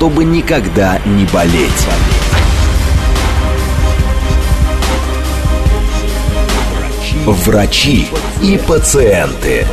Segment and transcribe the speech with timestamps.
[0.00, 1.86] чтобы никогда не болеть.
[7.26, 8.08] Врачи
[8.40, 9.66] и пациенты.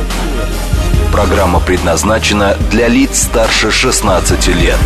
[1.10, 4.76] Программа предназначена для лиц старше 16 лет.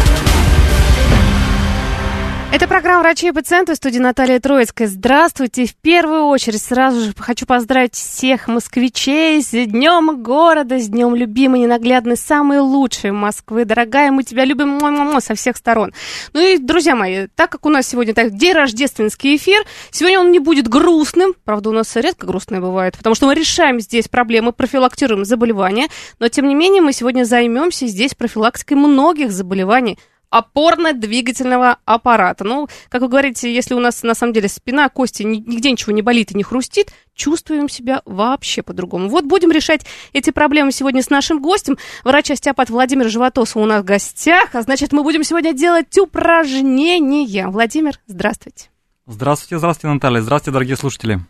[2.53, 4.87] Это программа «Врачи и пациенты» в студии Наталья Троицкая.
[4.87, 5.65] Здравствуйте.
[5.65, 11.61] В первую очередь сразу же хочу поздравить всех москвичей с Днем города, с Днем любимой,
[11.61, 13.65] ненаглядной, самой лучшей Москвы.
[13.65, 15.95] Дорогая, мы тебя любим -мо -мо, со всех сторон.
[16.35, 20.31] Ну и, друзья мои, так как у нас сегодня так, день рождественский эфир, сегодня он
[20.31, 21.33] не будет грустным.
[21.47, 25.89] Правда, у нас редко грустное бывает, потому что мы решаем здесь проблемы, профилактируем заболевания.
[26.19, 29.99] Но, тем не менее, мы сегодня займемся здесь профилактикой многих заболеваний–
[30.33, 32.43] опорно-двигательного аппарата.
[32.43, 36.03] Ну, как вы говорите, если у нас на самом деле спина, кости, нигде ничего не
[36.03, 39.09] болит и не хрустит, чувствуем себя вообще по-другому.
[39.09, 41.77] Вот будем решать эти проблемы сегодня с нашим гостем.
[42.05, 44.55] Врач-остеопат Владимир Животосов у нас в гостях.
[44.55, 47.49] А значит, мы будем сегодня делать упражнения.
[47.49, 48.72] Владимир, здравствуйте.
[49.13, 50.23] Здравствуйте, здравствуйте, Наталья.
[50.23, 51.21] Здравствуйте, дорогие слушатели.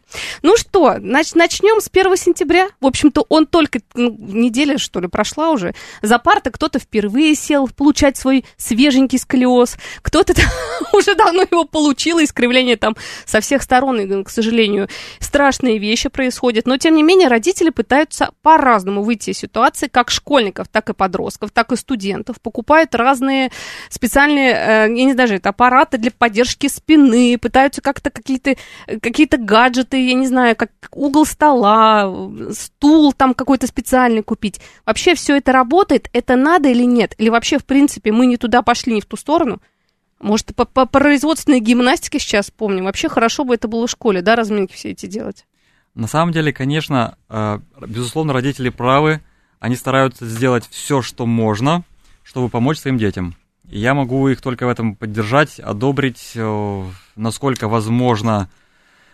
[0.42, 2.68] Ну что, нач- начнем с 1 сентября.
[2.80, 5.74] В общем-то, он только ну, неделя, что ли, прошла уже.
[6.00, 10.32] За парты кто-то впервые сел получать свой свеженький сколиоз, кто-то
[10.92, 16.66] уже давно его получил, искривление там со всех сторон, и, к сожалению, страшные вещи происходят.
[16.66, 21.50] Но, тем не менее, родители пытаются по-разному выйти из ситуации, как школьников, так и подростков,
[21.50, 22.40] так и студентов.
[22.40, 23.50] Покупают разные
[23.88, 28.56] специальные, э, я не знаю, это аппараты для поддержки спины, пытаются пытаются как-то какие-то
[29.00, 32.12] какие гаджеты, я не знаю, как угол стола,
[32.52, 34.60] стул там какой-то специальный купить.
[34.84, 37.14] Вообще все это работает, это надо или нет?
[37.18, 39.60] Или вообще, в принципе, мы не туда пошли, не в ту сторону?
[40.20, 42.84] Может, по, по производственной гимнастике сейчас помним.
[42.84, 45.46] Вообще хорошо бы это было в школе, да, разминки все эти делать?
[45.94, 49.20] На самом деле, конечно, э, безусловно, родители правы.
[49.58, 51.82] Они стараются сделать все, что можно,
[52.22, 53.36] чтобы помочь своим детям.
[53.72, 56.84] И я могу их только в этом поддержать, одобрить, э,
[57.16, 58.50] насколько возможно,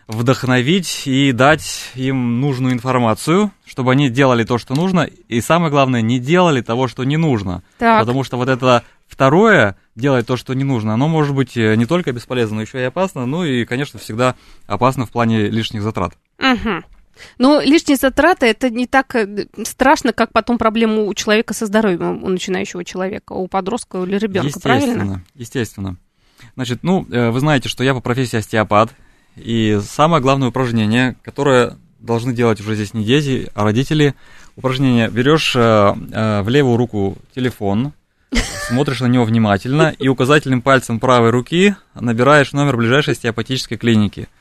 [0.09, 6.01] вдохновить и дать им нужную информацию, чтобы они делали то, что нужно, и самое главное,
[6.03, 7.63] не делали того, что не нужно.
[7.79, 8.01] Так.
[8.01, 11.87] Потому что вот это второе, делать то, что не нужно, оно может быть э, не
[11.87, 14.35] только бесполезно, но еще и опасно, ну и, конечно, всегда
[14.67, 16.15] опасно в плане лишних затрат.
[16.41, 16.83] Угу.
[17.39, 22.23] Но лишние затраты это не так э, страшно, как потом проблему у человека со здоровьем,
[22.23, 25.23] у начинающего человека, у подростка или ребенка, правильно?
[25.35, 25.97] Естественно.
[26.55, 28.91] Значит, ну, э, вы знаете, что я по профессии остеопат,
[29.37, 34.15] и самое главное упражнение, которое должны делать уже здесь не дети, а родители,
[34.57, 37.93] упражнение, берешь э, в левую руку телефон,
[38.69, 44.29] смотришь на него внимательно и указательным пальцем правой руки набираешь номер ближайшей остеопатической клиники–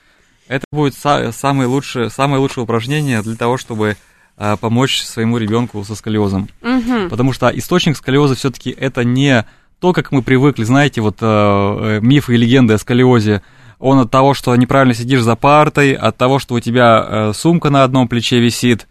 [0.47, 3.97] это будет самое лучшее, самое лучшее упражнение для того, чтобы
[4.38, 6.47] а, помочь своему ребенку со сколиозом.
[6.62, 7.09] Угу.
[7.09, 9.46] Потому что источник сколиоза все-таки это не
[9.80, 13.41] то, как мы привыкли, знаете, вот э, мифы и легенды о сколиозе.
[13.80, 17.69] Он от того, что неправильно сидишь за партой, от того, что у тебя э, сумка
[17.69, 18.88] на одном плече висит,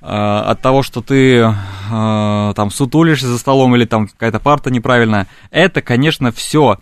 [0.00, 5.26] э, от того, что ты э, там сутулишься за столом или там какая-то парта неправильная.
[5.50, 6.78] Это, конечно, все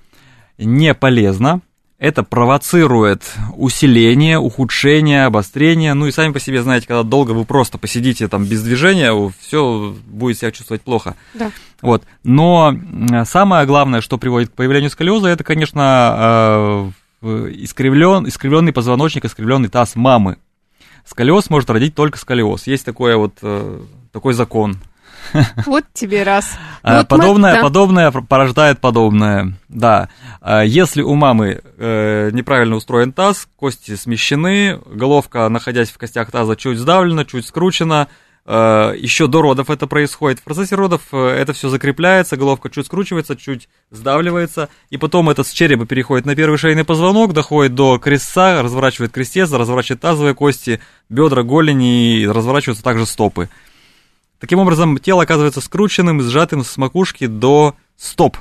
[0.59, 1.61] не полезно,
[1.99, 3.23] это провоцирует
[3.57, 5.95] усиление, ухудшение, обострение.
[5.95, 9.95] Ну и сами по себе знаете, когда долго вы просто посидите там без движения, все
[10.07, 11.17] будет себя чувствовать плохо.
[11.35, 11.51] Да.
[11.81, 12.05] Вот.
[12.23, 12.75] Но
[13.25, 16.93] самое главное, что приводит к появлению сколиоза, это, конечно,
[17.23, 20.37] э, искривлен, искривленный позвоночник, искривленный таз мамы.
[21.07, 22.67] Сколиоз может родить только сколиоз.
[22.67, 23.81] Есть такое вот, э,
[24.13, 24.77] такой закон
[25.67, 26.57] Вот тебе раз.
[26.83, 27.63] А, вот подобное, мы, да.
[27.63, 30.09] подобное порождает подобное, да.
[30.41, 36.57] А, если у мамы э, неправильно устроен таз, кости смещены, головка, находясь в костях таза,
[36.57, 38.09] чуть сдавлена, чуть скручена,
[38.47, 40.41] э, еще до родов это происходит.
[40.41, 45.45] В процессе родов э, это все закрепляется, головка чуть скручивается, чуть сдавливается, и потом это
[45.45, 50.81] с черепа переходит на первый шейный позвонок, доходит до крестца, разворачивает крестец, разворачивает тазовые кости,
[51.09, 53.49] бедра, голени, и разворачиваются также стопы.
[54.41, 58.37] Таким образом, тело оказывается скрученным сжатым с макушки до стоп.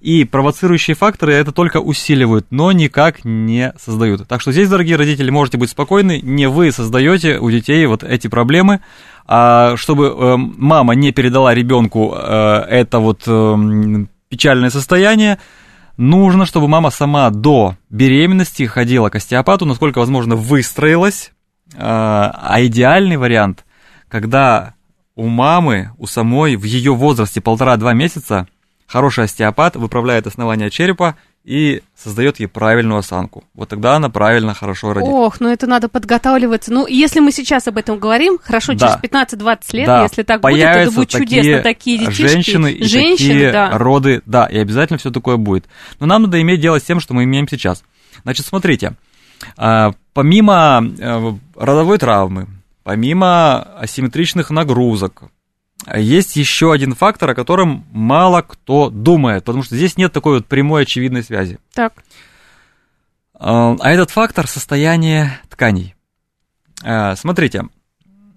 [0.00, 4.26] И провоцирующие факторы это только усиливают, но никак не создают.
[4.26, 8.26] Так что здесь, дорогие родители, можете быть спокойны, не вы создаете у детей вот эти
[8.26, 8.80] проблемы,
[9.26, 15.38] а чтобы э, мама не передала ребенку э, это вот э, печальное состояние,
[15.96, 21.32] нужно, чтобы мама сама до беременности ходила к остеопату, насколько возможно, выстроилась.
[21.74, 23.64] А, а идеальный вариант,
[24.08, 24.75] когда
[25.16, 28.46] у мамы, у самой в ее возрасте полтора-два месяца
[28.86, 33.44] хороший остеопат выправляет основание черепа и создает ей правильную осанку.
[33.54, 35.08] Вот тогда она правильно, хорошо родит.
[35.08, 36.72] Ох, ну это надо подготавливаться.
[36.72, 38.98] Ну, если мы сейчас об этом говорим, хорошо, Да.
[39.00, 41.62] через 15-20 лет, Да, если так будет, появятся это будет чудесно.
[41.62, 42.22] такие детишки.
[42.26, 43.78] женщины и Женщины, такие да.
[43.78, 45.66] роды, да, и обязательно все такое будет.
[46.00, 47.84] Но нам надо иметь дело с тем, что мы имеем сейчас.
[48.24, 48.94] Значит, смотрите,
[49.56, 52.48] а, помимо э, родовой травмы,
[52.86, 55.24] помимо асимметричных нагрузок,
[55.92, 60.46] есть еще один фактор, о котором мало кто думает, потому что здесь нет такой вот
[60.46, 61.58] прямой очевидной связи.
[61.74, 61.94] Так.
[63.34, 65.96] А а этот фактор состояние тканей.
[66.84, 67.64] А, Смотрите,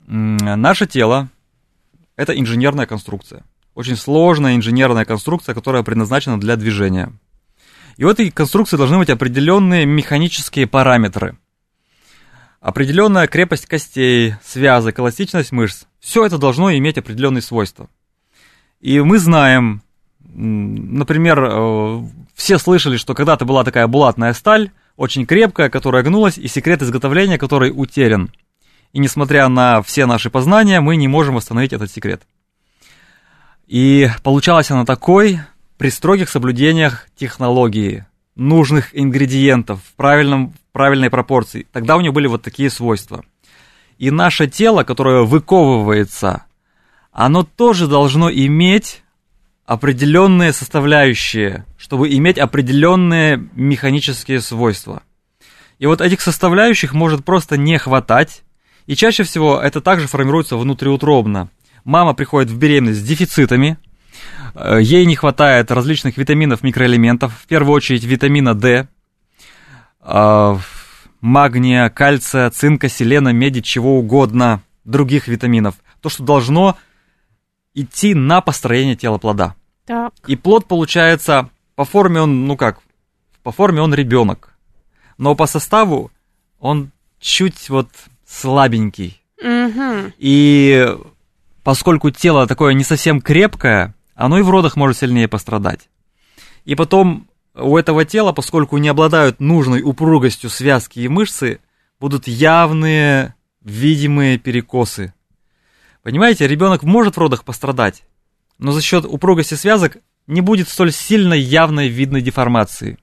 [0.07, 1.29] наше тело–
[2.15, 3.43] это инженерная конструкция.
[3.75, 7.13] Очень сложная инженерная конструкция, которая предназначена для движения.
[7.97, 11.37] И у этой конструкции должны быть определенные механические параметры.
[12.61, 15.85] Определенная крепость костей, связок, эластичность мышц.
[15.99, 17.89] Все это должно иметь определенные свойства.
[18.81, 19.81] И мы знаем,
[20.19, 22.01] например, э,
[22.35, 27.37] все слышали, что когда-то была такая булатная сталь, очень крепкая, которая гнулась, и секрет изготовления
[27.37, 28.29] которой утерян.
[28.91, 32.23] И несмотря на все наши познания, мы не можем восстановить этот секрет.
[33.67, 35.39] И получалась она такой
[35.77, 41.67] при строгих соблюдениях технологии, нужных ингредиентов в, правильном, правильной пропорции.
[41.71, 43.23] Тогда у нее были вот такие свойства.
[43.97, 46.45] И наше тело, которое выковывается,
[47.11, 49.03] оно тоже должно иметь
[49.65, 55.03] определенные составляющие, чтобы иметь определенные механические свойства.
[55.77, 58.43] И вот этих составляющих может просто не хватать,
[58.85, 61.49] и чаще всего это также формируется внутриутробно.
[61.83, 63.77] Мама приходит в беременность с дефицитами,
[64.55, 68.87] э, ей не хватает различных витаминов, микроэлементов, в первую очередь витамина D,
[71.21, 75.75] магния, кальция, цинка, селена, меди, чего угодно, других витаминов.
[76.01, 76.77] То, что должно
[77.73, 79.55] идти на построение тела плода.
[79.85, 80.13] Так.
[80.27, 82.79] И плод получается, по форме он, ну как,
[83.43, 84.53] по форме он ребенок.
[85.17, 86.11] Но по составу
[86.59, 87.89] он чуть вот
[88.25, 89.21] слабенький.
[89.41, 90.13] Мгм.
[90.17, 90.95] И
[91.63, 95.89] поскольку тело такое не совсем крепкое, оно и в родах может сильнее пострадать.
[96.65, 97.28] И потом
[97.61, 101.59] у этого тела, поскольку не обладают нужной упругостью связки и мышцы,
[101.99, 105.13] будут явные, видимые перекосы.
[106.03, 108.03] Понимаете, ребенок может в родах пострадать,
[108.57, 109.97] но за счет упругости связок
[110.27, 112.97] не будет столь сильно явной видной деформации.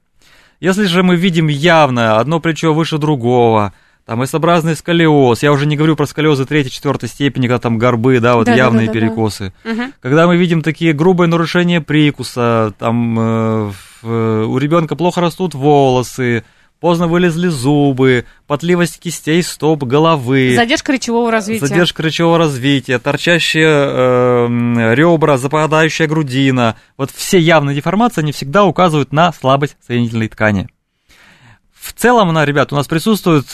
[0.60, 3.74] Если же мы видим явно одно плечо выше другого,
[4.06, 8.20] там S-образный сколиоз, я уже не говорю про сколиозы третьей, четвертой степени, когда там горбы,
[8.20, 8.82] да, вот Да-да-да-да-да.
[8.82, 9.52] явные перекосы.
[9.64, 9.92] Мгм.
[10.00, 13.72] Когда мы видим такие грубые нарушения прикуса, там э,
[14.06, 16.44] у ребенка плохо растут волосы,
[16.80, 20.54] поздно вылезли зубы, потливость кистей, стоп, головы.
[20.54, 21.66] Задержка речевого развития.
[21.66, 26.76] Задержка речевого развития, торчащие э, ребра, западающая грудина.
[26.96, 30.68] Вот все явные деформации, они всегда указывают на слабость соединительной ткани.
[31.72, 33.46] В целом она, ребят, у нас присутствует,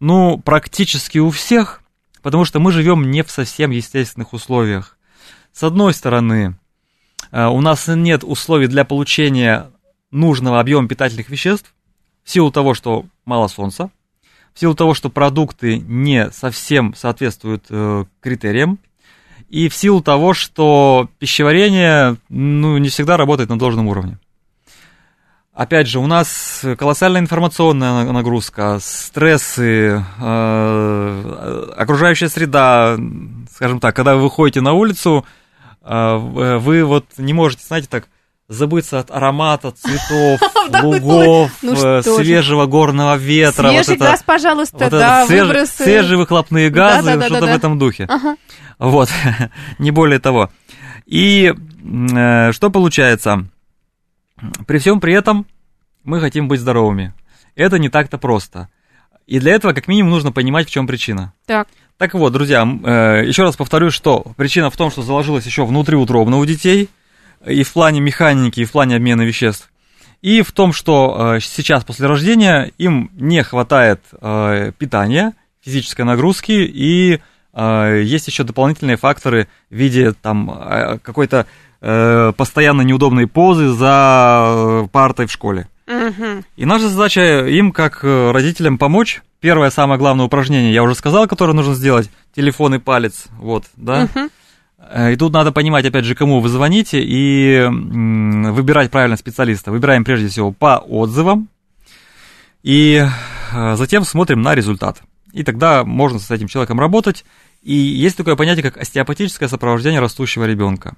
[0.00, 1.82] ну, практически у всех,
[2.22, 4.96] потому что мы живем не в совсем естественных условиях.
[5.52, 6.56] С одной стороны,
[7.32, 9.71] э, у нас нет условий для получения
[10.12, 11.74] нужного объема питательных веществ,
[12.22, 13.90] в силу того, что мало солнца,
[14.54, 18.78] в силу того, что продукты не совсем соответствуют э, критериям,
[19.48, 24.18] и в силу того, что пищеварение ну, не всегда работает на должном уровне.
[25.52, 32.96] Опять же, у нас колоссальная информационная на- нагрузка, стрессы, э, окружающая среда,
[33.50, 35.26] скажем так, когда вы выходите на улицу,
[35.82, 38.08] э, вы вот не можете, знаете, так
[38.48, 40.40] забыться от аромата цветов,
[40.82, 43.68] лугов, Ну э, свежего горного ветра.
[43.68, 45.84] Свежий газ, пожалуйста, да, выбросы.
[45.84, 48.08] свежие выхлопные газы, что-то в этом духе.
[48.78, 49.08] Вот,
[49.78, 50.50] не более того.
[51.06, 53.46] И э, что получается?
[54.66, 55.46] При всем при этом
[56.04, 57.14] мы хотим быть здоровыми.
[57.54, 58.68] Это не так-то просто.
[59.26, 61.32] И для этого, как минимум, нужно понимать, в чем причина.
[61.46, 61.68] Так.
[61.96, 66.38] Так вот, друзья, э, еще раз повторю, что причина в том, что заложилась еще внутриутробно
[66.38, 66.88] у детей,
[67.46, 69.70] и в плане механики, и в плане обмена веществ.
[70.22, 76.52] И в том, что э, сейчас после рождения им не хватает э, питания, физической нагрузки,
[76.52, 77.20] и
[77.52, 81.46] э, есть еще дополнительные факторы в виде там какой-то
[81.80, 85.66] постоянно неудобной позы за партой в школе.
[86.54, 89.20] И наша задача им, как родителям, помочь.
[89.40, 94.08] Первое, самое главное упражнение, я уже сказал, которое нужно сделать, телефон и палец, вот, да.
[94.14, 94.30] Мгм.
[94.90, 99.70] Э, и тут надо понимать, опять же, кому вы звоните и выбирать правильно специалиста.
[99.70, 101.48] Выбираем прежде всего по отзывам
[102.62, 103.04] и
[103.52, 105.02] э, затем смотрим на результат.
[105.32, 107.24] И тогда можно с этим человеком работать.
[107.62, 110.96] И есть такое понятие, как остеопатическое сопровождение растущего ребенка.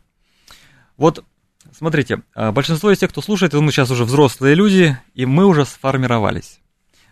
[0.97, 1.25] Вот,
[1.77, 5.65] смотрите, э, большинство из тех, кто слушает, мы сейчас уже взрослые люди, и мы уже
[5.65, 6.61] сформировались.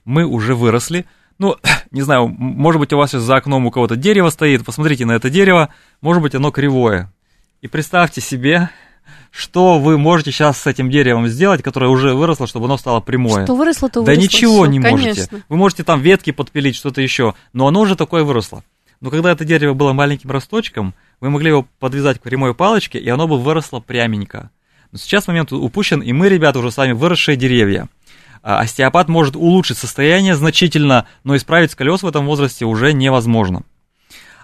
[0.04, 1.06] Мы уже выросли,
[1.38, 1.56] ну,
[1.90, 5.12] не знаю, может быть, у вас сейчас за окном у кого-то дерево стоит, посмотрите на
[5.12, 5.68] это дерево,
[6.00, 7.12] может быть, оно кривое.
[7.60, 8.70] И представьте себе,
[9.30, 13.44] что вы можете сейчас с этим деревом сделать, которое уже выросло, чтобы оно стало прямое.
[13.44, 14.16] Что выросло, то выросло.
[14.16, 15.22] Да ничего всё, не конечно.
[15.22, 15.44] можете.
[15.48, 18.62] Вы можете там ветки подпилить, что-то еще, но оно уже такое выросло.
[19.00, 23.08] Но когда это дерево было маленьким росточком, вы могли его подвязать к прямой палочке, и
[23.08, 24.50] оно бы выросло пряменько.
[24.92, 27.88] Но сейчас момент упущен, и мы, ребята, уже сами выросшие деревья.
[28.42, 33.62] А, остеопат может улучшить состояние значительно, но исправить сколиоз в этом возрасте уже невозможно.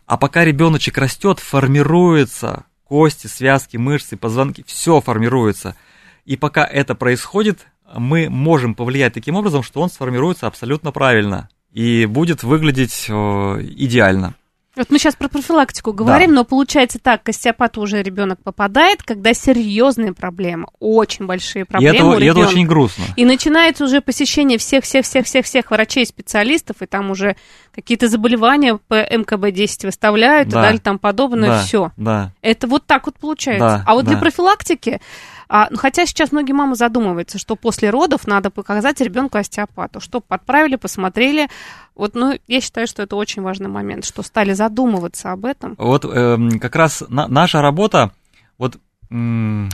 [0.07, 5.77] А пока ребеночек растет, формируется кости, связки, мышцы, позвонки, все формируется.
[6.25, 12.07] И пока это происходит, мы можем повлиять таким образом, что он сформируется абсолютно правильно и
[12.07, 14.35] будет выглядеть э, идеально.
[14.79, 16.37] Вот мы сейчас про профилактику говорим, да.
[16.37, 21.95] но получается так, к остеопату уже ребенок попадает, когда серьезные проблемы, очень большие проблемы.
[21.95, 23.05] И это, у и это очень грустно.
[23.17, 27.35] И начинается уже посещение всех-всех-всех-всех-всех врачей-специалистов, и там уже
[27.75, 30.61] какие-то заболевания по МКБ-10 выставляют да.
[30.61, 31.63] и далее там подобное, да.
[31.63, 31.91] все.
[31.97, 32.33] Да.
[32.41, 33.79] Это вот так вот получается.
[33.79, 33.85] Да.
[33.85, 34.13] А вот да.
[34.13, 35.01] для профилактики
[35.51, 40.21] а, ну, хотя сейчас многие мамы задумываются, что после родов надо показать ребенку остеопату, что
[40.21, 41.49] подправили, посмотрели.
[41.99, 45.75] Вот, ну, я считаю, что это очень важный момент, что стали задумываться об этом.
[45.79, 48.13] Вот э, как раз на, наша работа,
[48.57, 48.79] вот
[49.11, 49.69] м-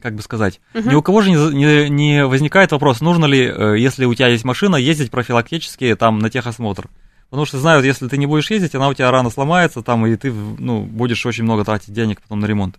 [0.00, 0.90] как бы сказать, угу.
[0.90, 4.28] ни у кого же не, не, не возникает вопрос, нужно ли, э, если у тебя
[4.28, 6.88] есть машина, ездить профилактически там на техосмотр.
[7.28, 10.16] Потому что знают, если ты не будешь ездить, она у тебя рано сломается, там, и
[10.16, 12.76] ты ну, будешь очень много тратить денег потом на ремонт.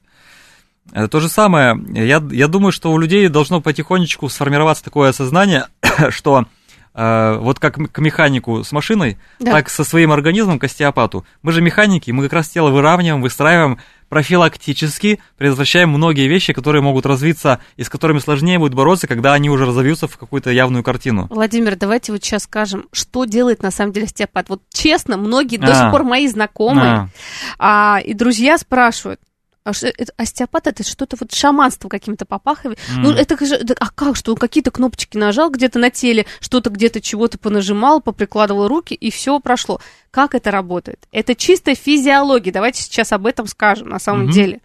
[0.91, 1.79] Это то же самое.
[1.93, 5.67] Я, я думаю, что у людей должно потихонечку сформироваться такое осознание,
[6.09, 6.45] что э,
[6.93, 9.51] вот как к механику с машиной, да.
[9.51, 11.25] так со своим организмом к остеопату.
[11.41, 13.79] Мы же механики, мы как раз тело выравниваем, выстраиваем
[14.13, 19.49] профилактически, предотвращаем многие вещи, которые могут развиться и с которыми сложнее будет бороться, когда они
[19.49, 21.25] уже разовьются в какую-то явную картину.
[21.31, 24.49] Владимир, давайте вот сейчас скажем, что делает на самом деле остеопат.
[24.49, 25.65] Вот честно, многие а.
[25.65, 27.09] до сих пор мои знакомые
[27.57, 27.95] а.
[27.97, 29.32] А, и друзья спрашивают, а
[29.63, 32.79] остеопат это что-то вот шаманство каким-то попахивает.
[32.79, 32.97] Mm.
[32.97, 37.01] Ну, это же, а как, что он какие-то кнопочки нажал где-то на теле, что-то где-то
[37.01, 39.79] чего-то понажимал, поприкладывал руки, и все прошло.
[40.11, 41.07] Как это работает?
[41.11, 42.51] Это чистая физиология.
[42.51, 44.31] Давайте сейчас об этом скажем на самом mm-hmm.
[44.31, 44.59] деле.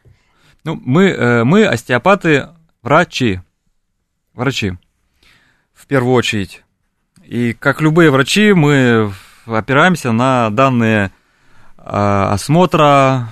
[0.65, 2.49] Ну, мы, э, мы, остеопаты,
[2.83, 3.41] врачи.
[4.35, 4.73] Врачи.
[5.73, 6.65] В первую очередь.
[7.25, 9.13] И как любые врачи, мы
[9.47, 11.13] опираемся на данные
[11.77, 13.29] э, осмотра,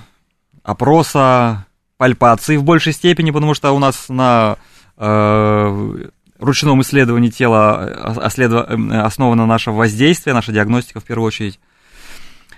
[0.67, 4.57] опроса, пальпации в большей степени, потому что у нас на
[4.97, 6.07] э,
[6.39, 7.85] ручном исследовании тела
[8.17, 8.69] оследов...
[8.69, 11.59] Э, основано наше воздействие, наша диагностика в первую очередь.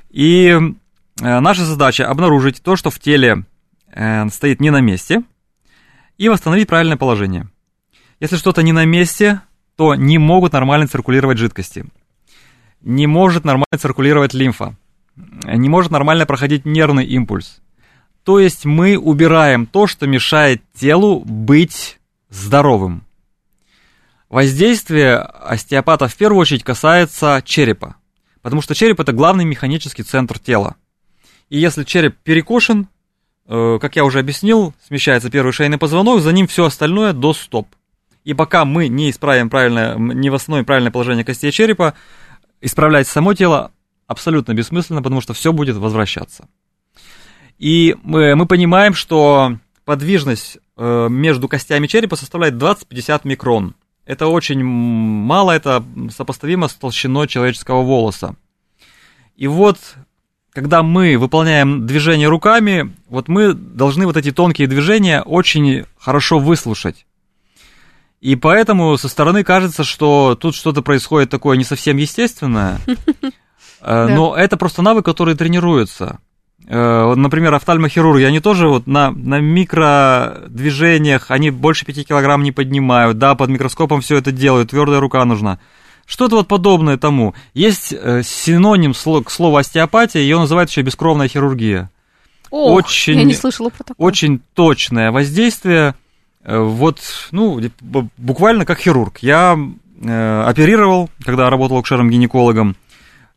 [0.09, 3.45] И э, наша задача обнаружить то, что в теле
[3.93, 5.21] э, стоит не на месте,
[6.17, 7.47] и восстановить правильное положение.
[8.19, 9.41] Если что-то не на месте,
[9.75, 11.85] то не могут нормально циркулировать жидкости.
[12.81, 14.75] Не может нормально циркулировать лимфа.
[15.15, 17.61] Не может нормально проходить нервный импульс
[18.29, 21.97] то есть мы убираем то, что мешает телу быть
[22.29, 23.03] здоровым.
[24.29, 27.95] Воздействие остеопата в первую очередь касается черепа,
[28.43, 30.75] потому что череп это главный механический центр тела.
[31.49, 32.87] И если череп перекошен,
[33.47, 37.67] э, как я уже объяснил, смещается первый шейный позвонок, за ним все остальное до стоп.
[38.25, 41.95] И пока мы не исправим правильное, не восстановим правильное положение костей черепа,
[42.61, 43.71] исправлять само тело
[44.05, 46.47] абсолютно бессмысленно, потому что все будет возвращаться.
[47.59, 53.75] И мы, мы понимаем, что подвижность э, между костями черепа составляет 20-50 микрон.
[54.05, 55.83] Это очень мало, это
[56.15, 58.35] сопоставимо с толщиной человеческого волоса.
[59.35, 59.77] И вот,
[60.51, 67.05] когда мы выполняем движение руками, вот мы должны вот эти тонкие движения очень хорошо выслушать.
[68.21, 72.79] И поэтому со стороны кажется, что тут что-то происходит такое не совсем естественное,
[73.81, 76.19] э, но это просто навык, который тренируется.
[76.71, 83.17] Э, например, офтальмохирурги, они тоже вот на, на микродвижениях, они больше 5 килограмм не поднимают,
[83.17, 85.57] да, под микроскопом все это делают, твердая рука нужна.
[86.05, 87.33] Что-то вот подобное тому.
[87.55, 91.89] Есть э, синоним к слову остеопатия, ее называют еще бескровная хирургия.
[92.51, 94.07] Ох, очень, я не слышала про такое.
[94.07, 95.95] Очень точное воздействие,
[96.43, 96.99] э, вот,
[97.31, 97.59] ну,
[98.17, 99.19] буквально как хирург.
[99.21, 99.57] Я
[100.01, 102.77] оперировал, когда работал акушером-гинекологом,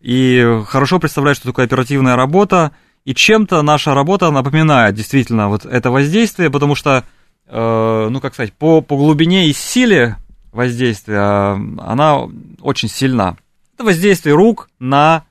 [0.01, 2.71] и хорошо представляю, что такое оперативная работа,
[3.05, 7.05] И чем-то наша работа напоминает действительно вот это воздействие, потому что,
[7.47, 10.17] э, ну как сказать, по, по глубине и силе
[10.53, 12.29] воздействия она
[12.61, 13.37] очень сильна.
[13.75, 15.25] Это воздействие рук на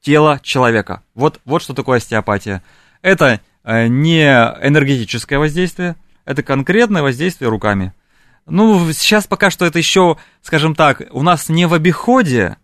[0.00, 1.02] тело человека.
[1.14, 2.62] Вот, вот что такое остеопатия.
[3.02, 7.92] Это э, не энергетическое воздействие, это конкретное воздействие руками.
[8.46, 12.56] Ну, сейчас пока что это еще, скажем так, у нас не в обиходе,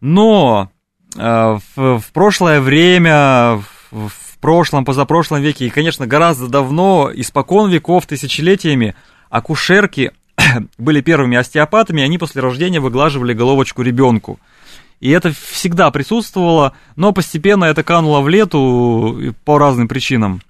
[0.00, 0.70] но
[1.16, 3.62] э, в, в прошлое время,
[3.94, 8.94] в, прошлом, позапрошлом веке, и, конечно, гораздо давно, испокон веков, тысячелетиями,
[9.30, 10.12] акушерки
[10.78, 14.38] были первыми остеопатами, и они после рождения выглаживали головочку ребенку.
[15.00, 20.42] И это всегда присутствовало, но постепенно это кануло в лету по разным причинам.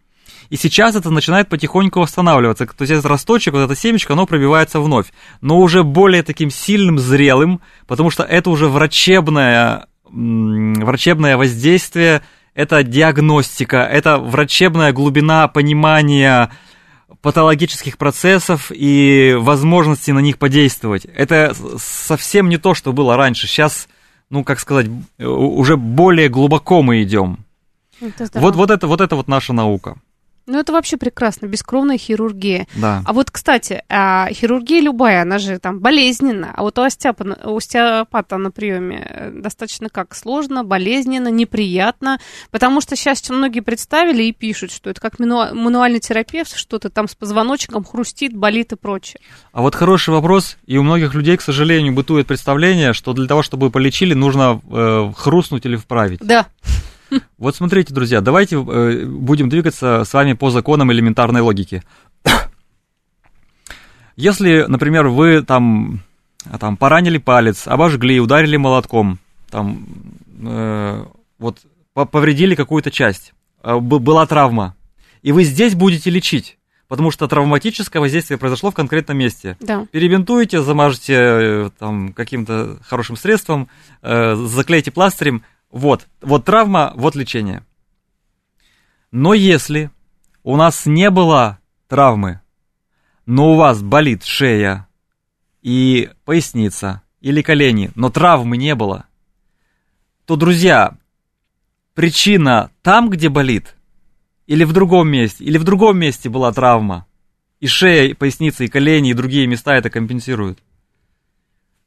[0.51, 2.67] И сейчас это начинает потихоньку восстанавливаться.
[2.67, 5.07] То есть этот росточек, вот это семечко, оно пробивается вновь.
[5.41, 12.23] Но уже более таким сильным, зрелым, потому что это уже врачебное, врачебное воздействие,
[12.55, 16.51] это диагностика, это врачебная глубина понимания
[17.21, 21.05] патологических процессов и возможности на них подействовать.
[21.07, 23.47] Это совсем не то, что было раньше.
[23.47, 23.89] Сейчас,
[24.31, 24.87] ну, как сказать,
[25.19, 27.39] уже более глубоко мы идем.
[28.41, 29.97] Вот, вот, это, вот это вот наша наука.
[30.47, 32.67] Ну, это вообще прекрасно, бескровная хирургия.
[32.77, 33.03] Да.
[33.07, 36.53] А вот, кстати, а, хирургия любая, она же там болезненна.
[36.55, 42.19] А вот у, остеопа, у остеопата на приеме э, достаточно как сложно, болезненно, неприятно.
[42.51, 47.15] Потому что сейчас многие представили и пишут, что это как мануальный терапевт, что-то там с
[47.15, 49.21] позвоночником хрустит, болит и прочее.
[49.53, 50.59] А вот хороший вопрос.
[50.67, 55.13] И у многих людей, к сожалению, бытует представление, что для того, чтобы полечили, нужно э,
[55.17, 56.21] хрустнуть или вправить.
[56.21, 56.47] Да.
[57.39, 61.83] Вот смотрите, друзья, давайте э, будем двигаться с вами по законам элементарной логики.
[64.17, 66.01] Если, например, вы там,
[66.61, 69.19] там поранили палец, обожгли, ударили молотком,
[69.51, 69.87] там,
[70.43, 71.05] э,
[71.39, 71.59] вот
[71.95, 74.75] повредили какую-то часть, э, была травма,
[75.23, 76.59] и вы здесь будете лечить,
[76.89, 79.57] потому что травматическое воздействие произошло в конкретном месте.
[79.61, 79.87] Да.
[79.91, 83.69] Перебинтуете, замажете э, там каким-то хорошим средством,
[84.03, 85.43] э, заклейте пластырем,
[85.75, 87.67] вот, вот травма, вот лечение.
[89.11, 89.91] Но если
[90.45, 91.59] у нас не было
[91.89, 92.41] травмы,
[93.27, 94.87] но у вас болит шея
[95.63, 99.07] и поясница или колени, но травмы не было,
[100.27, 100.97] то, друзья,
[101.95, 103.75] причина там, где болит,
[104.47, 107.05] или в другом месте, или в другом месте была травма,
[107.59, 110.61] и шея, и поясница, и колени, и другие места это компенсируют.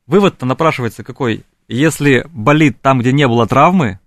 [0.07, 1.45] Вывод-то напрашивается какой?
[1.67, 3.99] Если болит там, где не было травмы,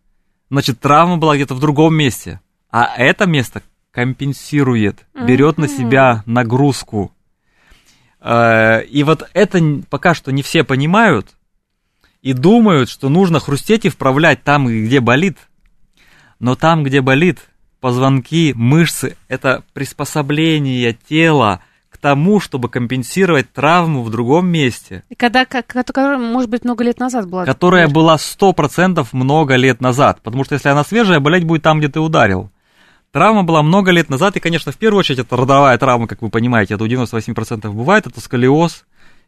[0.49, 2.40] значит травма была где-то в другом месте.
[2.70, 7.12] А это место компенсирует, берет на себя нагрузку.
[8.20, 11.35] Э, и вот это пока что не все понимают
[12.23, 15.38] и думают, что нужно хрустеть и вправлять там, где болит.
[16.38, 17.49] Но там, где болит,
[17.81, 21.62] позвонки, мышцы, это приспособление тела
[22.00, 25.04] тому, чтобы компенсировать травму в другом месте.
[25.08, 27.44] И когда, которая, может быть, много лет назад была.
[27.44, 30.20] Которая была 100% много лет назад.
[30.22, 32.50] Потому что если она свежая, болеть будет там, где ты ударил.
[33.12, 36.30] Травма была много лет назад, и, конечно, в первую очередь, это родовая травма, как вы
[36.30, 38.84] понимаете, это у 98% бывает, это сколиоз,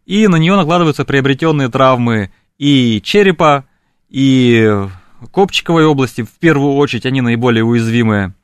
[0.06, 3.64] и на нее накладываются приобретенные травмы и черепа,
[4.08, 4.87] и
[5.32, 8.35] копчиковой области, в первую очередь, они наиболее уязвимые.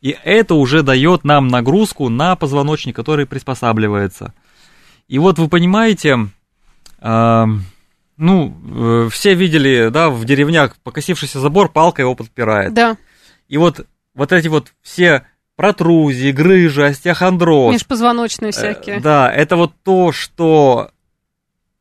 [0.00, 4.32] И это уже дает нам нагрузку на позвоночник, который приспосабливается.
[5.08, 6.28] И вот вы понимаете,
[7.00, 7.44] э,
[8.16, 12.74] ну, э, все видели, да, в деревнях покосившийся забор, палка его подпирает.
[12.74, 12.96] Да.
[13.48, 17.72] И вот, вот эти вот все протрузии, грыжи, остеохондроз.
[17.72, 18.98] Межпозвоночные всякие.
[18.98, 20.92] Э, да, это вот то, что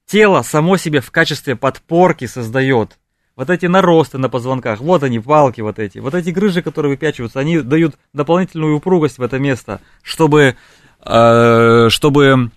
[0.07, 2.97] тело само себе в качестве подпорки создает
[3.37, 7.39] вот эти наросты на позвонках, вот они, палки вот эти, вот эти грыжи, которые выпячиваются,
[7.39, 10.57] они дают дополнительную упругость в это место, чтобы,
[11.05, 12.49] э, чтобы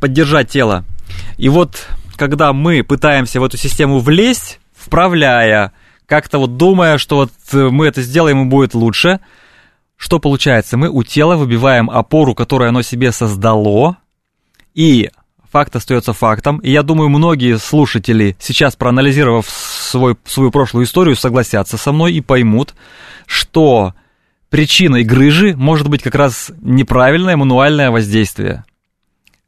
[0.00, 0.84] поддержать тело.
[1.36, 5.72] И вот, когда мы пытаемся в эту систему влезть, вправляя,
[6.06, 9.20] как-то вот думая, что вот мы это сделаем и будет лучше,
[9.98, 10.78] что получается?
[10.78, 13.98] Мы у тела выбиваем опору, которую оно себе создало,
[14.74, 15.10] и
[15.52, 16.58] факт остается фактом.
[16.58, 22.20] И я думаю, многие слушатели, сейчас проанализировав свой, свою прошлую историю, согласятся со мной и
[22.20, 22.74] поймут,
[23.26, 23.94] что
[24.48, 28.64] причиной грыжи может быть как раз неправильное мануальное воздействие.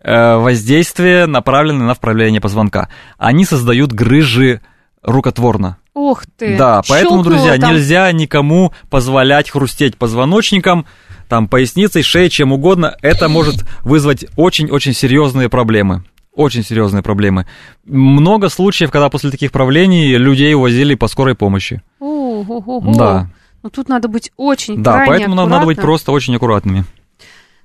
[0.03, 2.90] Э, воздействие, направленное на вправление позвонка.
[3.17, 4.61] Они создают грыжи
[5.03, 5.79] рукотворно.
[5.95, 6.59] Ух ты!
[6.59, 7.73] Да, поэтому, друзья, там...
[7.73, 10.87] нельзя никому позволять хрустеть позвоночником,
[11.29, 16.05] там, поясницей, шеей, чем угодно, это может вызвать очень-очень серьезные проблемы.
[16.35, 17.47] Очень серьезные проблемы.
[17.85, 21.81] Много случаев, когда после таких правлений людей увозили по скорой помощи.
[22.01, 22.95] У-ху-ху-ху.
[22.97, 23.31] Да.
[23.63, 26.85] Ну, тут надо быть очень Да, поэтому нам надо быть просто очень аккуратными.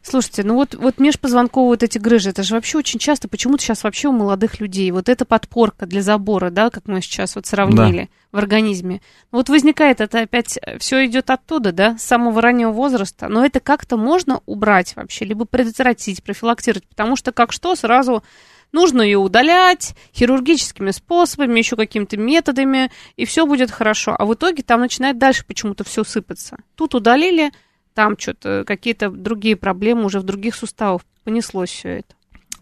[0.01, 3.83] Слушайте, ну вот, вот межпозвонковые вот эти грыжи, это же вообще очень часто, почему-то сейчас
[3.83, 8.09] вообще у молодых людей, вот эта подпорка для забора, да, как мы сейчас вот сравнили
[8.31, 13.45] в организме, вот возникает это опять, все идет оттуда, да, с самого раннего возраста, но
[13.45, 18.23] это как-то можно убрать вообще, либо предотвратить, профилактировать, потому что как что, сразу
[18.71, 24.15] нужно ее удалять хирургическими способами, еще какими-то методами, и все будет хорошо.
[24.17, 26.57] А в итоге там начинает дальше почему-то все сыпаться.
[26.75, 27.51] Тут удалили,
[27.99, 31.01] там что-то какие-то другие проблемы уже в других суставах.
[31.25, 32.15] Понеслось все это.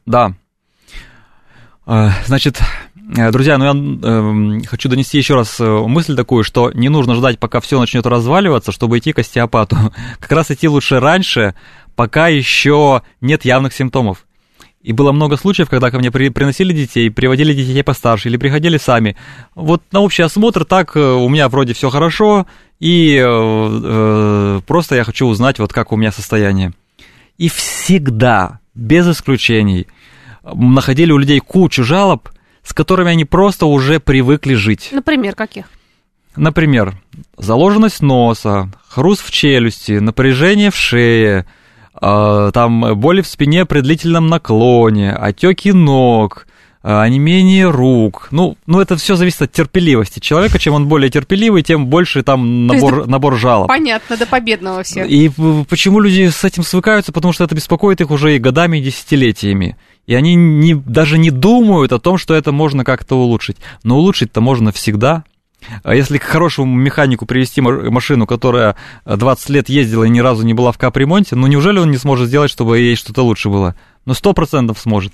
[0.08, 0.34] Да.
[1.86, 2.60] Э, Значит,
[3.16, 7.14] э, друзья, ну я эм, хочу донести еще раз э, мысль такую, что не нужно
[7.14, 9.78] ждать, пока все начнет разваливаться, чтобы идти к остеопату.
[10.20, 11.54] Как раз идти лучше раньше,
[11.96, 14.26] пока еще нет явных симптомов.
[14.82, 18.78] И было много случаев, когда ко мне при- приносили детей, приводили детей постарше или приходили
[18.78, 19.18] сами.
[19.54, 22.48] Вот на общий осмотр так э, у меня вроде все хорошо,
[22.80, 26.74] и э, просто я хочу узнать, вот как у меня состояние.
[27.38, 29.88] И всегда, без исключений,
[30.44, 32.30] находили у людей кучу жалоб,
[32.64, 34.90] с которыми они просто уже привыкли жить.
[34.92, 35.66] Например, каких?
[36.36, 36.96] Например,
[37.38, 41.48] заложенность носа, хруст в челюсти, напряжение в шее,
[42.00, 46.46] э, там боли в спине при длительном наклоне, отеки ног,
[46.88, 48.30] э, онемение рук.
[48.32, 50.58] Ну, ну, это все зависит от терпеливости человека.
[50.58, 53.68] Чем он более терпеливый, тем больше там То есть набор, набор жалоб.
[53.68, 55.10] Понятно, до победного всех.
[55.10, 55.30] И
[55.70, 57.12] почему люди с этим свыкаются?
[57.12, 59.76] Потому что это беспокоит их уже и годами, и десятилетиями.
[60.06, 63.58] И они не, даже не думают о том, что это можно как-то улучшить.
[63.84, 65.26] Но улучшить-то можно всегда.
[65.84, 70.46] А если к хорошему механику привести ма- машину, которая 20 лет ездила и ни разу
[70.46, 73.76] не была в капремонте, ну неужели он не сможет сделать, чтобы ей что-то лучше было?
[74.06, 75.12] Ну, сто процентов сможет.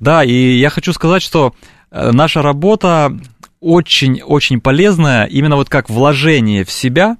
[0.00, 1.54] Да, и я хочу сказать, что
[1.90, 3.16] э, наша работа
[3.60, 7.18] очень-очень полезная, именно вот как вложение в себя.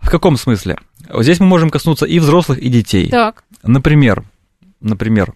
[0.00, 0.78] В каком смысле?
[1.10, 3.08] Вот Здесь мы можем коснуться и взрослых, и детей.
[3.08, 4.24] Так, Например,
[4.80, 5.34] например,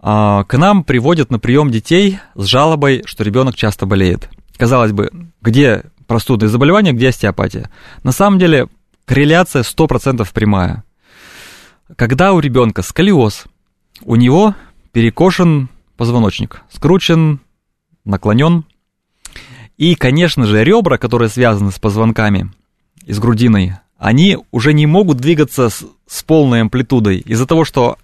[0.00, 4.30] а, к нам приводят на прием детей с жалобой, что ребенок часто болеет.
[4.56, 5.10] Казалось бы,
[5.42, 7.70] где простудные заболевания, где остеопатия?
[8.02, 8.68] На самом деле
[9.04, 10.84] корреляция 100% прямая.
[11.96, 13.44] Когда у ребенка сколиоз,
[14.02, 14.54] у него
[14.92, 17.40] перекошен позвоночник, скручен,
[18.04, 18.64] наклонен.
[19.76, 22.50] И, конечно же, ребра, которые связаны с позвонками
[23.04, 27.98] и с грудиной, они уже не могут двигаться с, с полной амплитудой из-за того, что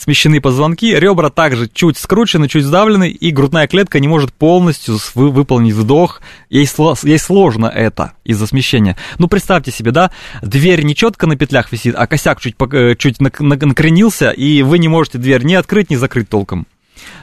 [0.00, 5.30] смещены позвонки, ребра также чуть скручены, чуть сдавлены, и грудная клетка не может полностью вы-
[5.30, 6.22] выполнить вдох.
[6.48, 8.96] Ей, сло- ей сложно это из-за смещения.
[9.18, 10.10] Ну, представьте себе, да,
[10.40, 14.62] дверь не четко на петлях висит, а косяк чуть, э, чуть нак- нак- накренился, и
[14.62, 16.66] вы не можете дверь ни открыть, ни закрыть толком.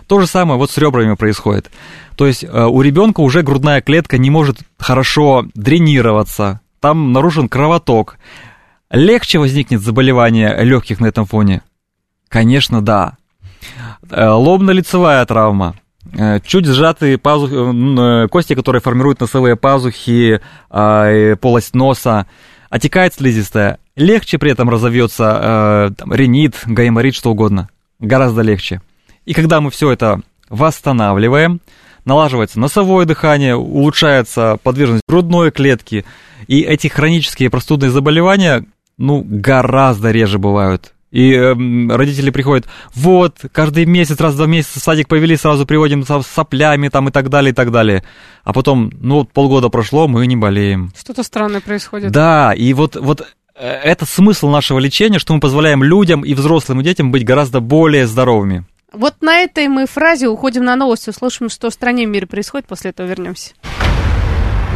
[0.06, 1.72] То же самое вот с ребрами происходит.
[2.16, 8.18] То есть э, у ребенка уже грудная клетка не может хорошо дренироваться, там нарушен кровоток.
[8.92, 11.62] Легче возникнет заболевание легких на этом фоне?
[12.30, 13.18] Конечно, да.
[14.10, 15.76] Э, Лобно-лицевая травма.
[16.18, 22.28] Э, Чуть сжатые пазухи, э, кости, которые формируют носовые пазухи, а, полость носа,
[22.70, 23.80] отекает слизистая.
[23.96, 27.70] Легче при этом разовьется там, ринит, гайморит, что угодно.
[28.00, 28.82] Гораздо легче.
[29.26, 31.62] И когда мы все это восстанавливаем,
[32.06, 36.06] налаживается носовое дыхание, улучшается подвижность грудной клетки,
[36.48, 38.66] и эти хронические простудные заболевания,
[38.98, 40.94] ну, гораздо реже бывают.
[41.12, 45.66] И эм, родители приходят, вот, каждый месяц, раз в два месяца в садик повели, сразу
[45.66, 48.04] приводим с соплями там и так далее, и так далее.
[48.44, 50.92] А потом, ну, вот полгода прошло, мы не болеем.
[50.98, 52.12] что-то странное происходит.
[52.12, 53.22] Да, и вот, вот
[53.56, 57.62] э, это смысл нашего лечения, что мы позволяем людям и взрослым и детям быть гораздо
[57.62, 58.66] более здоровыми.
[58.92, 62.28] Вот на этой мы фразе уходим на новости, услышим, что в стране и в мире
[62.28, 63.54] происходит, после этого вернемся.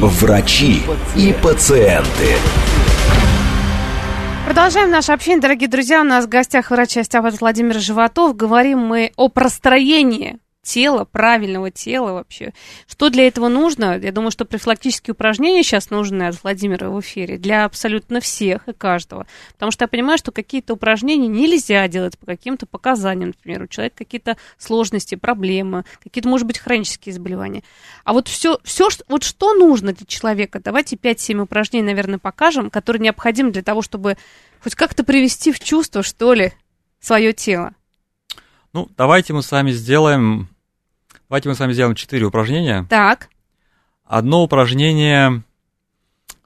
[0.00, 0.82] Врачи
[1.14, 2.36] и пациенты.
[4.46, 6.00] Продолжаем наше общение, дорогие друзья.
[6.00, 8.34] У нас в гостях врач-остеопат Владимир Животов.
[8.34, 12.52] Говорим мы о простроении тела, правильного тела вообще.
[12.86, 13.98] Что для этого нужно?
[13.98, 18.72] Я думаю, что профилактические упражнения сейчас нужны от Владимира в эфире для абсолютно всех и
[18.72, 19.26] каждого.
[19.54, 23.30] Потому что я понимаю, что какие-то упражнения нельзя делать по каким-то показаниям.
[23.30, 27.64] Например, у человека какие-то сложности, проблемы, какие-то, может быть, хронические заболевания.
[28.04, 30.60] А вот все, все вот что нужно для человека?
[30.62, 34.16] Давайте 5-7 упражнений, наверное, покажем, которые необходимы для того, чтобы
[34.62, 36.52] хоть как-то привести в чувство, что ли,
[37.00, 37.74] свое тело.
[38.72, 40.48] Ну, давайте мы с вами сделаем
[41.32, 42.86] Давайте мы с вами сделаем четыре упражнения.
[42.90, 43.30] Так.
[44.04, 45.42] Одно упражнение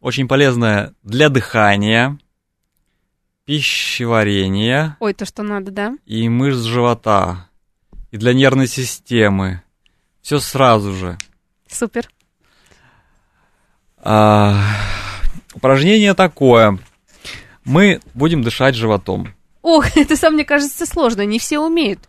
[0.01, 2.16] очень полезное для дыхания,
[3.46, 4.96] пищеварения.
[5.01, 5.96] Ой, то, что надо, да?
[6.07, 7.49] И мышц живота,
[8.12, 9.61] и для нервной системы.
[10.22, 11.18] Все сразу же.
[11.68, 12.09] Супер.
[13.99, 14.55] А,
[15.53, 16.79] упражнение такое.
[17.64, 19.35] Мы будем дышать животом.
[19.62, 22.09] Ох, это сам мне кажется сложно, не все умеют.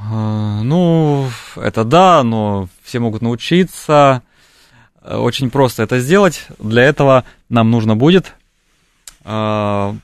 [0.00, 0.37] А,
[1.58, 4.22] это да, но все могут научиться.
[5.02, 6.46] Очень просто это сделать.
[6.58, 8.34] Для этого нам нужно будет,
[9.24, 9.94] а,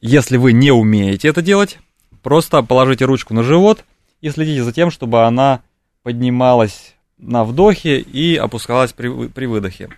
[0.00, 1.78] если вы не умеете это делать,
[2.22, 3.84] просто положите ручку на живот
[4.20, 5.62] и следите за тем, чтобы она
[6.02, 9.90] поднималась на вдохе и опускалась при, при выдохе.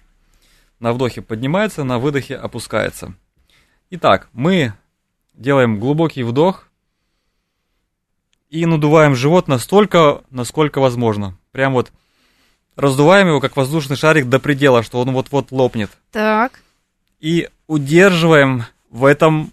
[0.79, 3.15] На вдохе поднимается, на выдохе опускается.
[3.91, 4.73] Итак, мы
[5.35, 6.70] делаем глубокий вдох
[8.51, 11.39] и надуваем живот настолько, насколько возможно.
[11.53, 11.93] Прям вот
[12.77, 15.91] раздуваем его, как воздушный шарик до предела, что он вот-вот лопнет.
[16.11, 16.63] Так.
[17.21, 19.53] И удерживаем в этом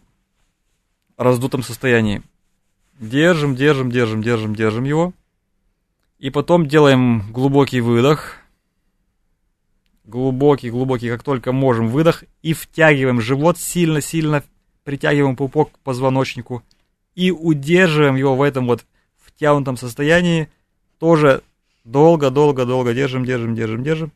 [1.16, 2.24] раздутом состоянии.
[3.00, 5.14] Держим, держим, держим, держим, держим его.
[6.18, 8.38] И потом делаем глубокий выдох.
[10.06, 12.24] Глубокий, глубокий, как только можем, выдох.
[12.42, 14.44] И втягиваем живот, сильно-сильно
[14.84, 16.64] притягиваем пупок к позвоночнику
[17.18, 18.86] и удерживаем его в этом вот
[19.18, 20.50] втянутом состоянии.
[21.00, 21.42] Тоже
[21.84, 24.12] долго-долго-долго держим, держим, держим, держим.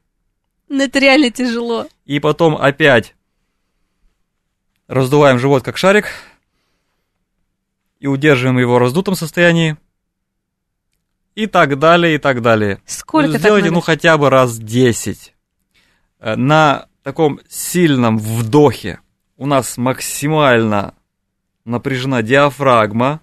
[0.70, 1.88] Но ну, это реально тяжело.
[2.06, 3.16] И потом опять
[4.88, 6.10] раздуваем живот как шарик
[8.00, 9.78] и удерживаем его в раздутом состоянии.
[11.34, 12.82] И так далее, и так далее.
[12.86, 15.34] Сколько ну, Сделайте, ну, хотя бы раз 10.
[16.20, 19.00] Э, на таком сильном вдохе
[19.38, 20.94] у нас максимально
[21.66, 23.22] напряжена диафрагма.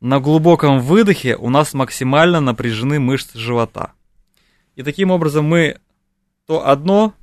[0.00, 3.92] На глубоком выдохе у нас максимально напряжены мышцы живота.
[4.74, 5.78] И таким образом мы
[6.46, 7.14] то одно,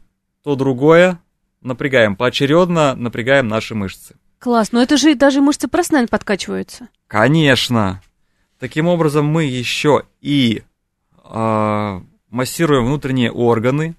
[0.44, 1.20] то другое
[1.62, 4.16] напрягаем, поочередно напрягаем наши мышцы.
[4.40, 6.88] Класс, но это же даже мышцы просто, наверное, подкачиваются.
[7.08, 8.02] Конечно.
[8.60, 10.64] Таким образом мы еще и
[11.24, 13.96] э, массируем внутренние органы.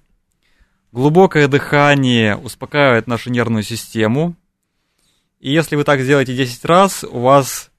[0.91, 4.35] Глубокое дыхание успокаивает нашу нервную систему.
[5.43, 7.69] И если вы так сделаете 10 раз, у вас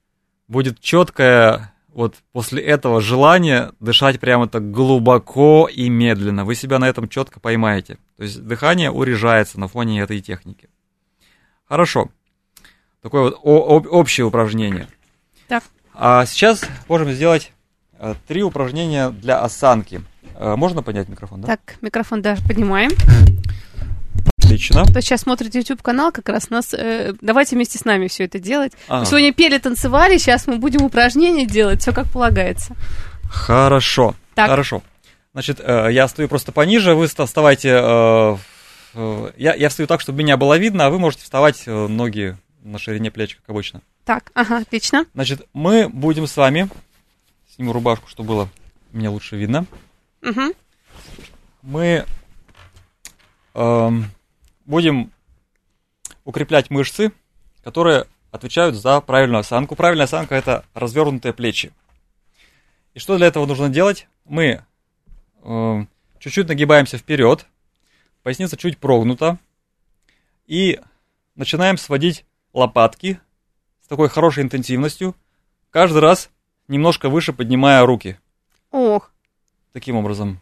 [0.49, 6.45] будет четкое вот после этого желание дышать прямо так глубоко и медленно.
[6.45, 7.97] Вы себя на этом четко поймаете.
[8.19, 10.69] То есть дыхание урежается на фоне этой техники.
[11.67, 12.11] Хорошо.
[13.01, 14.87] Такое вот общее упражнение.
[15.49, 15.65] Так.
[15.95, 17.51] А сейчас можем сделать
[17.99, 20.03] э, три упражнения для осанки.
[20.35, 21.47] Э, можно поднять микрофон, да?
[21.47, 22.91] Так, микрофон, да, поднимаем.
[24.45, 24.85] Отлично.
[24.85, 26.75] Кто сейчас смотрит YouTube канал, как раз нас.
[26.75, 28.73] Э, давайте вместе с нами все это делать.
[28.89, 32.77] Мы сегодня пели, танцевали, сейчас мы будем упражнения делать, все как полагается.
[33.29, 34.15] Хорошо.
[34.35, 34.49] Так.
[34.49, 34.83] Хорошо.
[35.33, 37.71] Значит, э, я стою просто пониже, вы вставайте.
[37.71, 38.37] Э,
[38.95, 42.37] э, я, я встаю так, чтобы меня было видно, а вы можете вставать э, ноги
[42.63, 43.83] на ширине плеч, как обычно.
[44.05, 45.07] Так, ага, отлично.
[45.15, 46.69] Значит, мы будем с вами.
[47.55, 48.49] Сниму рубашку, чтобы было
[48.93, 49.67] мне лучше видно.
[50.23, 50.55] Угу.
[51.63, 52.05] Мы.
[53.55, 54.11] Эм,
[54.65, 55.13] будем
[56.25, 57.13] укреплять мышцы,
[57.63, 59.77] которые отвечают за правильную осанку.
[59.77, 61.73] Правильная осанка– это развернутые плечи.
[62.95, 64.09] И что для этого нужно делать?
[64.25, 64.65] Мы
[65.43, 65.87] э,
[66.19, 67.47] чуть-чуть нагибаемся вперед,
[68.23, 69.39] поясница чуть прогнута,
[70.47, 70.81] и
[71.35, 73.21] начинаем сводить лопатки
[73.83, 75.15] с такой хорошей интенсивностью,
[75.71, 76.31] каждый раз
[76.69, 78.19] немножко выше поднимая руки.
[78.71, 79.13] Ох.
[79.73, 80.41] Таким образом.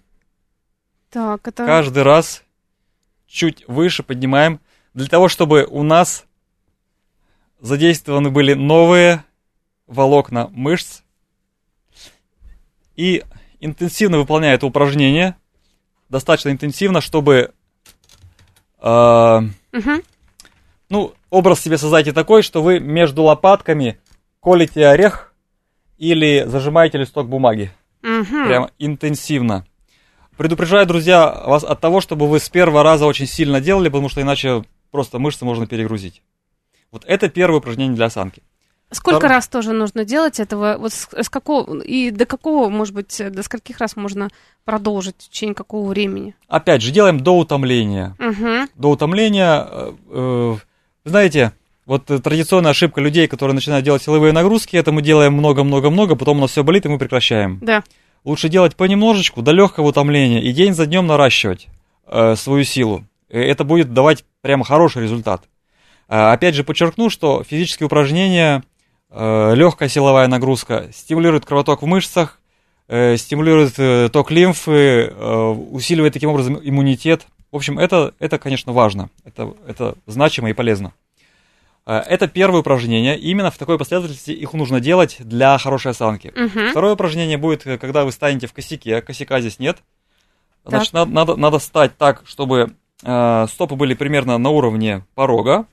[1.10, 1.66] Так, это...
[1.66, 2.42] Каждый раз
[3.32, 4.60] чуть выше поднимаем,
[4.92, 6.26] для того, чтобы у нас
[7.60, 9.24] задействованы были новые
[9.86, 11.00] волокна мышц.
[12.94, 13.24] И
[13.60, 15.36] интенсивно выполняя это упражнение,
[16.10, 17.54] достаточно интенсивно, чтобы...
[18.78, 19.40] Э,
[19.72, 20.02] угу.
[20.90, 23.98] Ну, образ себе создайте такой, что вы между лопатками
[24.40, 25.32] колите орех
[25.96, 27.72] или зажимаете листок бумаги.
[28.02, 28.44] Угу.
[28.46, 29.64] Прямо интенсивно.
[30.42, 34.22] Предупреждаю, друзья, вас от того, чтобы вы с первого раза очень сильно делали, потому что
[34.22, 36.20] иначе просто мышцы можно перегрузить.
[36.90, 38.42] Вот это первое упражнение для осанки.
[38.90, 40.78] Сколько Втор- раз тоже нужно делать этого?
[40.80, 44.30] Вот с, с какого и до какого, может быть, э, до скольких раз можно
[44.64, 46.34] продолжить в течение какого времени?
[46.48, 48.16] Опять же, делаем до утомления.
[48.18, 48.68] Угу.
[48.74, 50.56] До утомления, э, э,
[51.04, 51.52] знаете,
[51.86, 56.38] вот э, традиционная ошибка людей, которые начинают делать силовые нагрузки, это мы делаем много-много-много, потом
[56.38, 57.60] у нас все болит, и мы прекращаем.
[57.62, 57.84] Да.
[58.24, 61.68] Лучше делать понемножечку, до легкого утомления, и день за днем наращивать
[62.06, 63.04] э, свою силу.
[63.28, 65.42] Э, Это будет давать прямо хороший результат.
[66.08, 68.62] Э, Опять же, подчеркну, что физические упражнения,
[69.14, 72.38] легкая силовая нагрузка стимулирует кровоток в мышцах,
[72.88, 77.26] э, стимулирует э, ток лимфы, э, усиливает таким образом иммунитет.
[77.50, 79.10] В общем, это, это конечно, важно.
[79.24, 80.92] Это, это значимо и полезно.
[81.86, 83.18] Э, Это первое упражнение.
[83.18, 86.28] Именно в такой последовательности их нужно делать для хорошей осанки.
[86.28, 86.70] Угу.
[86.70, 89.02] Второе упражнение будет, э, когда вы станете в косяке.
[89.02, 89.78] Косяка здесь нет.
[90.64, 91.08] Значит, Так.
[91.08, 95.66] надо, надо, стать так, чтобы э, стопы были примерно на уровне порога.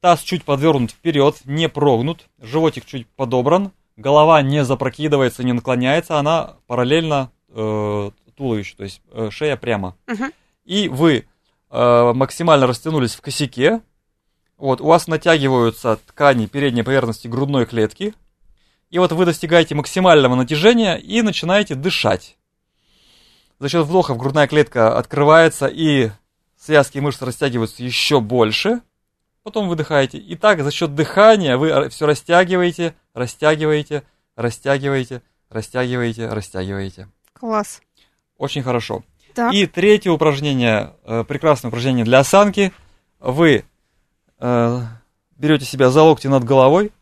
[0.00, 2.26] Таз чуть подвернут вперед, не прогнут.
[2.40, 3.72] Животик чуть подобран.
[3.96, 6.18] Голова не запрокидывается, не наклоняется.
[6.18, 9.96] Она параллельно э, туловищу, то есть э, шея прямо.
[10.06, 10.32] Мгм.
[10.64, 11.26] И вы
[11.70, 13.80] э, максимально растянулись в косяке.
[14.58, 18.14] Вот, у вас натягиваются ткани передней поверхности грудной клетки.
[18.90, 22.36] И вот вы достигаете максимального натяжения и начинаете дышать.
[23.60, 26.10] За счет вдохов грудная клетка открывается и
[26.56, 28.80] связки и мышцы растягиваются еще больше.
[29.44, 30.18] Потом выдыхаете.
[30.18, 34.02] И так за счет дыхания вы все растягиваете, растягиваете,
[34.34, 37.08] растягиваете, растягиваете, растягиваете.
[37.32, 37.80] Класс.
[38.36, 39.04] Очень хорошо.
[39.34, 39.54] Так.
[39.54, 42.72] И третье упражнение, э, прекрасное упражнение для осанки.
[43.20, 43.64] Вы
[44.40, 44.80] э,
[45.36, 46.92] берете себя за локти над головой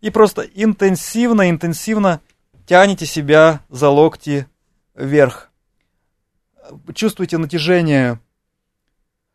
[0.00, 2.20] и просто интенсивно-интенсивно
[2.66, 4.46] тянете себя за локти
[4.94, 5.50] вверх.
[6.94, 8.20] Чувствуете натяжение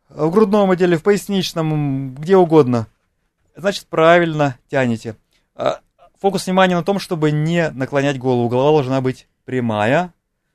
[0.09, 2.87] в грудном отделе, в поясничном, где угодно.
[3.55, 5.15] Значит, правильно тянете.
[5.55, 5.81] А,
[6.19, 8.49] Фокус внимания на том, чтобы не наклонять голову.
[8.49, 10.13] Голова должна быть прямая.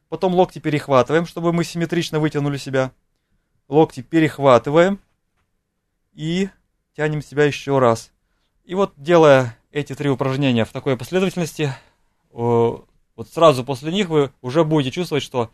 [0.08, 2.92] Потом локти перехватываем, чтобы мы симметрично вытянули себя.
[3.68, 5.00] Локти перехватываем.
[6.12, 6.50] И
[6.96, 8.10] тянем себя еще раз.
[8.64, 11.74] И вот делая эти три упражнения в такой последовательности,
[12.32, 12.86] вот
[13.32, 15.50] сразу после них вы уже будете чувствовать, что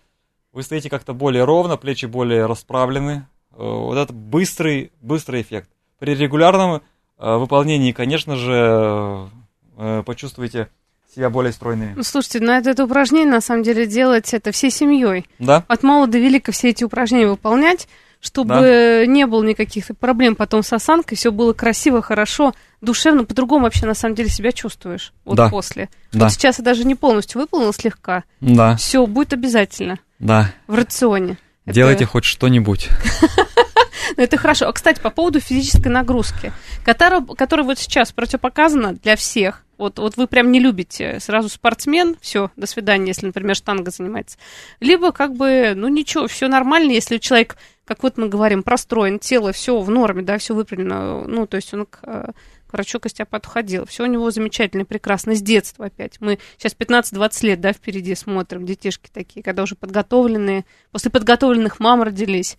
[0.53, 3.27] вы стоите как-то более ровно, плечи более расправлены.
[3.51, 5.69] Вот это быстрый, быстрый эффект.
[5.99, 6.83] При регулярном
[7.19, 9.29] э, выполнении, конечно же,
[9.77, 10.69] э, почувствуете
[11.15, 11.95] себя более стройными.
[11.97, 15.27] Ну, слушайте, на это, это упражнение, на самом деле, делать это всей семьей.
[15.39, 15.65] Да?
[15.69, 17.89] От мала до велика все эти упражнения выполнять,
[18.21, 23.87] чтобы не было никаких проблем потом с осанкой, все было красиво, хорошо, душевно, по-другому вообще
[23.87, 25.49] на самом деле себя чувствуешь вот Да.
[25.49, 25.89] после.
[26.13, 26.25] Да.
[26.25, 28.25] Вот сейчас я даже не полностью выполнила слегка.
[28.41, 30.53] Да, Все, будет обязательно да.
[30.67, 31.39] в рационе.
[31.65, 32.89] Это- Делайте хоть что-нибудь.
[34.17, 34.67] Ну, это хорошо.
[34.69, 36.53] А, кстати, по поводу физической нагрузки,
[36.85, 39.63] которая, которая вот сейчас противопоказана для всех.
[39.81, 44.37] Вот, вот вы прям не любите сразу спортсмен, все, до свидания, если, например, штанга занимается.
[44.79, 49.53] Либо как бы, ну ничего, все нормально, если человек, как вот мы говорим, простроен, тело,
[49.53, 52.33] все в норме, да, все выпрямлено, ну, то есть он к, э,
[52.67, 53.49] к врачу к остеопату
[53.87, 56.21] все у него замечательно, прекрасно, с детства опять.
[56.21, 62.03] Мы сейчас 15-20 лет, да, впереди смотрим, детишки такие, когда уже подготовленные, после подготовленных мам
[62.03, 62.59] родились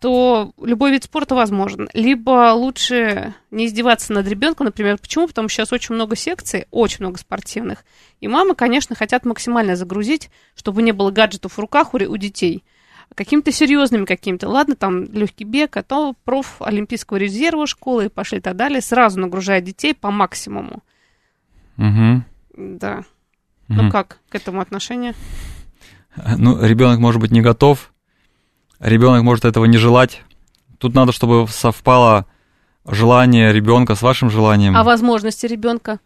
[0.00, 1.88] то любой вид спорта возможен.
[1.92, 4.98] Либо лучше не издеваться над ребенком, например.
[4.98, 5.26] Почему?
[5.26, 7.84] Потому что сейчас очень много секций, очень много спортивных.
[8.20, 12.64] И мамы, конечно, хотят максимально загрузить, чтобы не было гаджетов в руках у, у детей.
[13.14, 14.48] Какими-то серьезными какими-то.
[14.48, 18.82] Ладно, там легкий бег, а то проф Олимпийского резерва школы и пошли и так далее.
[18.82, 20.82] Сразу нагружает детей по максимуму.
[21.76, 22.24] Мгм.
[22.56, 23.04] Да.
[23.68, 23.90] Ну Мгм.
[23.90, 25.14] как к этому отношение?
[26.36, 27.92] Ну, ребенок может быть не готов,
[28.80, 30.22] ребенок может этого не желать.
[30.78, 32.26] Тут надо, чтобы совпало
[32.86, 34.76] желание ребенка с вашим желанием.
[34.76, 36.00] А возможности ребенка?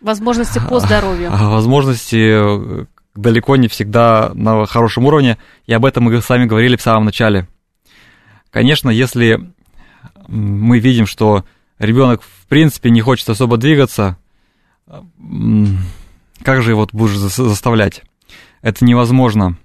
[0.00, 1.30] Возможности по здоровью?
[1.32, 6.46] А возможности э, далеко не всегда на хорошем уровне, и об этом мы с вами
[6.46, 7.48] говорили в самом начале.
[8.50, 9.52] Конечно, если
[10.28, 11.44] мы видим, что
[11.78, 14.16] ребенок в принципе не хочет особо двигаться,
[16.42, 18.02] как же его будешь зас- заставлять?
[18.62, 19.56] Это невозможно.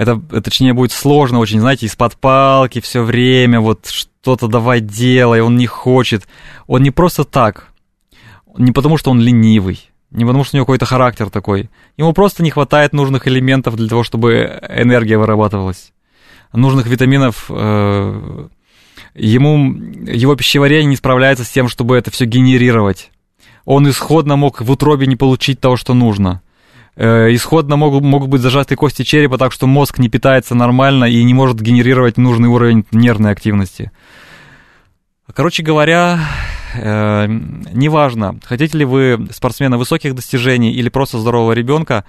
[0.00, 5.42] Это, это, точнее, будет сложно очень, знаете, из-под палки все время, вот что-то давай делай,
[5.42, 6.26] он не хочет.
[6.66, 7.68] Он не просто так,
[8.56, 11.68] не потому что он ленивый, не потому что у него какой-то характер такой.
[11.98, 15.92] Ему просто не хватает нужных элементов для того, чтобы энергия вырабатывалась.
[16.54, 17.50] Нужных витаминов.
[17.50, 18.48] э,
[19.16, 19.74] ему
[20.06, 23.10] его пищеварение не справляется с тем, чтобы это все генерировать.
[23.66, 26.40] Он исходно мог в утробе не получить того, что нужно.
[26.96, 31.22] Э, исходно могут, могут быть зажаты кости черепа так, что мозг не питается нормально и
[31.22, 33.92] не может генерировать нужный уровень нервной активности.
[35.32, 36.18] Короче говоря,
[36.74, 37.26] э,
[37.72, 42.04] неважно, хотите ли вы спортсмена высоких достижений или просто здорового ребенка,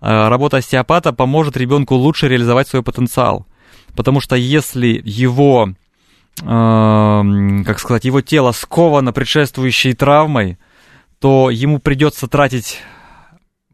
[0.00, 3.46] э, работа остеопата поможет ребенку лучше реализовать свой потенциал.
[3.96, 5.70] Потому что если его,
[6.40, 10.58] э, как сказать, его тело сковано предшествующей травмой,
[11.18, 12.78] то ему придется тратить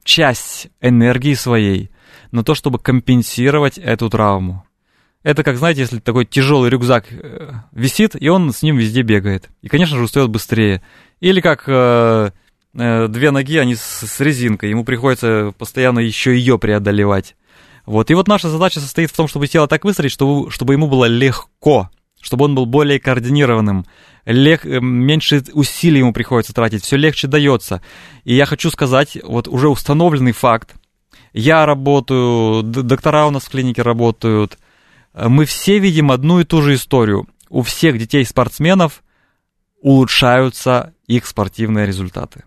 [0.07, 1.91] часть энергии своей
[2.31, 4.65] на то, чтобы компенсировать эту травму.
[5.23, 9.51] Это как, знаете, если такой тяжелый рюкзак э, висит, и он с ним везде бегает.
[9.61, 10.83] И, конечно же, устает быстрее.
[11.19, 12.31] Или как э,
[12.75, 17.35] э, две ноги, они с, с резинкой, ему приходится постоянно еще ее преодолевать.
[17.87, 18.11] Вот.
[18.11, 21.07] И вот наша задача состоит в том, чтобы тело так выстроить, чтобы, чтобы ему было
[21.07, 21.91] легко,
[22.27, 23.87] чтобы он был более координированным,
[24.25, 27.81] лег, э, меньше усилий ему приходится тратить, все легче дается.
[28.25, 30.75] И я хочу сказать, вот уже установленный факт,
[31.33, 34.59] я работаю, доктора у нас в клинике работают,
[35.15, 37.29] мы все видим одну и ту же историю.
[37.49, 39.05] У всех детей-спортсменов
[39.81, 42.43] улучшаются их спортивные результаты.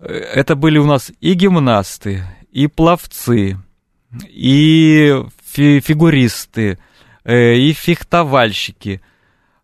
[0.00, 3.56] Это были у нас и гимнасты, и пловцы,
[4.26, 6.76] и фигуристы, э,
[7.34, 9.02] и фехтовальщики.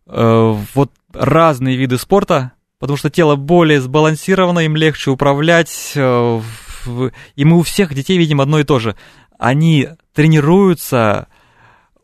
[0.06, 5.92] Э, вот разные виды спорта, потому что тело более сбалансировано, им легче управлять.
[5.94, 6.40] Э,
[7.34, 8.96] и мы у всех детей видим одно и то же.
[9.38, 11.28] Они тренируются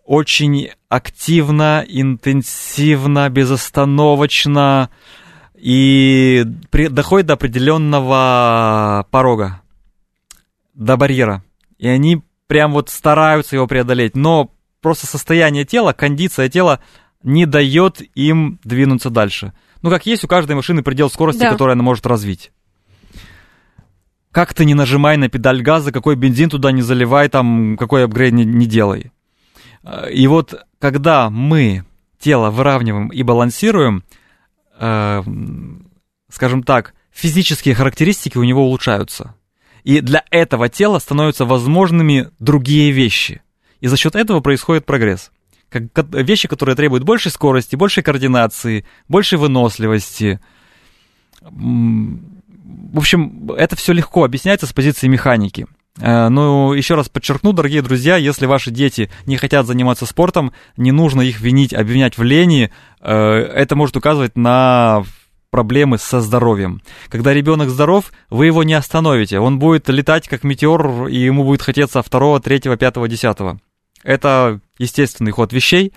[0.05, 4.91] очень активно, интенсивно, безостановочно
[5.55, 9.61] и при, доходит до определенного порога,
[10.75, 11.45] до барьера.
[11.79, 14.51] И они прям вот стараются его преодолеть, но
[14.81, 16.81] просто состояние тела, кондиция тела
[17.23, 19.53] не дает им двинуться дальше.
[19.83, 21.51] Ну, как есть у каждой машины предел скорости, да.
[21.51, 22.53] которую она может развить.
[24.31, 28.33] Как ты не нажимай на педаль газа, какой бензин туда не заливай, там, какой апгрейд
[28.33, 29.13] не, не делай.
[30.13, 31.85] И вот когда мы
[32.19, 34.05] тело выравниваем и балансируем,
[34.79, 35.23] э,
[36.29, 39.35] скажем так, физические характеристики у него улучшаются.
[39.83, 43.43] И для этого тела становятся возможными другие вещи.
[43.81, 45.31] И за счет этого происходит прогресс.
[45.69, 50.41] Как, вещи, которые требуют большей скорости, большей координации, большей выносливости.
[51.41, 55.67] В общем, это все легко объясняется с позиции механики.
[55.99, 60.93] Э, ну, еще раз подчеркну, дорогие друзья, если ваши дети не хотят заниматься спортом, не
[60.93, 62.73] нужно их винить, обвинять в лени.
[63.01, 65.05] Э, это может указывать на
[65.51, 66.81] проблемы со здоровьем.
[67.09, 69.41] Когда ребенок здоров, вы его не остановите.
[69.41, 73.61] Он будет летать как метеор, и ему будет хотеться второго, третьего, пятого, десятого.
[74.03, 75.93] Это естественный ход вещей.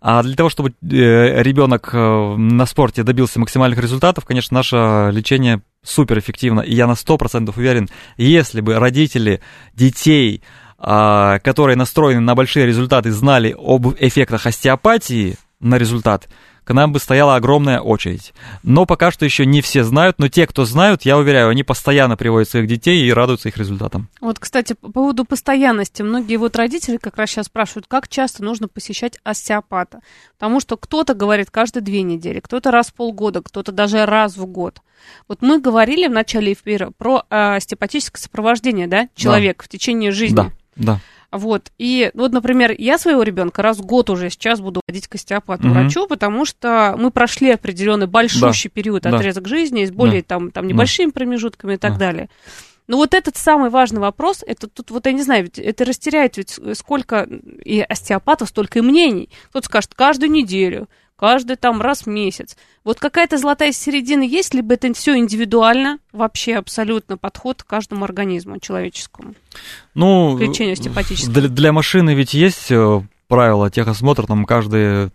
[0.00, 6.60] А для того, чтобы э, ребенок на спорте добился максимальных результатов, конечно, наше лечение суперэффективно.
[6.60, 9.40] И я на 100% уверен, если бы родители
[9.74, 10.42] детей,
[10.78, 16.28] а, которые настроены на большие результаты, знали об эффектах остеопатии на результат,
[16.66, 18.34] к нам бы стояла огромная очередь.
[18.64, 22.16] Но пока что еще не все знают, но те, кто знают, я уверяю, они постоянно
[22.16, 24.08] приводят своих детей и радуются их результатам.
[24.20, 26.02] Вот, кстати, по поводу постоянности.
[26.02, 30.00] Многие вот родители как раз сейчас спрашивают, как часто нужно посещать остеопата.
[30.36, 34.44] Потому что кто-то говорит каждые две недели, кто-то раз в полгода, кто-то даже раз в
[34.46, 34.80] год.
[35.28, 39.64] Вот мы говорили в начале эфира про э, остеопатическое сопровождение, да, человека да.
[39.66, 40.34] в течение жизни.
[40.34, 41.00] Да, да.
[41.32, 41.70] Вот.
[41.78, 45.66] И вот, например, я своего ребенка раз в год уже сейчас буду водить к остеопату
[45.66, 45.74] угу.
[45.74, 48.74] врачу, потому что мы прошли определенный большущий да.
[48.74, 49.16] период, да.
[49.16, 50.28] отрезок жизни, с более да.
[50.28, 51.12] там, там небольшими да.
[51.12, 51.98] промежутками и так да.
[51.98, 52.28] далее.
[52.86, 56.36] Но вот этот самый важный вопрос, это тут, вот я не знаю, ведь это растеряет
[56.36, 57.28] ведь сколько
[57.64, 59.28] и остеопатов, столько и мнений.
[59.50, 62.56] Кто-то скажет, каждую неделю, каждый там раз в месяц.
[62.84, 68.60] Вот какая-то золотая середина есть, либо это все индивидуально, вообще абсолютно подход к каждому организму
[68.60, 69.34] человеческому?
[69.94, 70.76] Ну, лечению
[71.28, 75.10] для, для машины ведь есть э, правило техосмотра, там каждые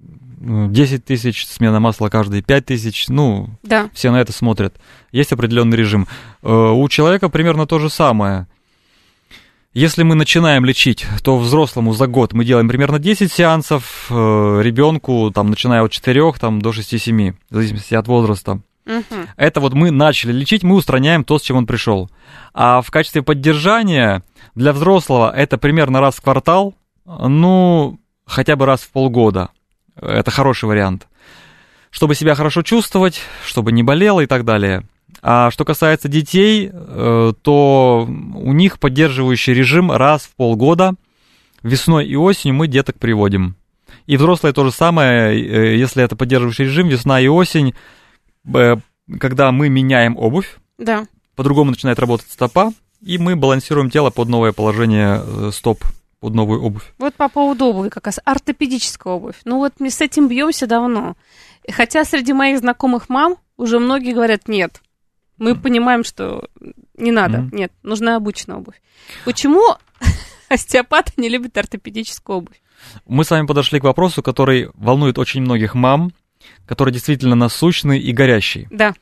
[0.00, 3.88] 10 тысяч, смена масла каждые 5 тысяч, ну, да.
[3.94, 4.74] все на это смотрят.
[5.12, 6.08] Есть определенный режим.
[6.42, 8.48] Э, у человека примерно то же самое.
[9.74, 15.30] Если мы начинаем лечить, то взрослому за год мы делаем примерно 10 сеансов, э, ребенку,
[15.34, 18.60] там, начиная от 4 там, до 6-7, в зависимости от возраста.
[18.84, 19.20] Угу.
[19.36, 22.10] Это вот мы начали лечить, мы устраняем то, с чем он пришел.
[22.52, 24.22] А в качестве поддержания
[24.54, 26.74] для взрослого это примерно раз в квартал,
[27.06, 29.50] ну, хотя бы раз в полгода.
[29.96, 31.06] Это хороший вариант.
[31.90, 34.86] Чтобы себя хорошо чувствовать, чтобы не болело и так далее.
[35.22, 40.94] А что касается детей, э, то у них поддерживающий режим раз в полгода.
[41.62, 43.54] Весной и осенью мы деток приводим.
[44.06, 47.72] И взрослые то же самое, э, если это поддерживающий режим, весна и осень,
[48.52, 48.76] э,
[49.20, 51.06] когда мы меняем обувь, да.
[51.36, 55.84] по-другому начинает работать стопа, и мы балансируем тело под новое положение стоп
[56.18, 56.94] под новую обувь.
[56.98, 59.36] Вот по поводу обуви как раз, ортопедическая обувь.
[59.44, 61.16] Ну вот мы с этим бьемся давно.
[61.68, 64.80] Хотя среди моих знакомых мам уже многие говорят, нет,
[65.42, 66.48] мы понимаем, что
[66.96, 67.56] не надо, Мгм.
[67.56, 68.80] нет, нужна обычная обувь.
[69.24, 69.76] Почему
[70.48, 72.62] остеопаты не любят ортопедическую обувь?
[73.06, 76.12] Мы с вами подошли к вопросу, который волнует очень многих мам,
[76.66, 78.68] который действительно насущный и горящий.
[78.70, 78.94] Да.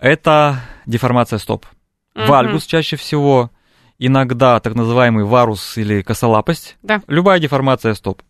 [0.00, 1.66] Это деформация стоп.
[2.14, 2.26] Мгм.
[2.26, 3.50] Вальгус чаще всего,
[3.98, 6.76] иногда так называемый варус или косолапость.
[6.82, 7.02] Да.
[7.06, 8.22] Любая деформация стоп.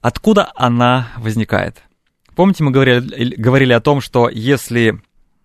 [0.00, 1.82] Откуда она возникает?
[2.34, 5.00] Помните, мы говорили, говорили о том, что если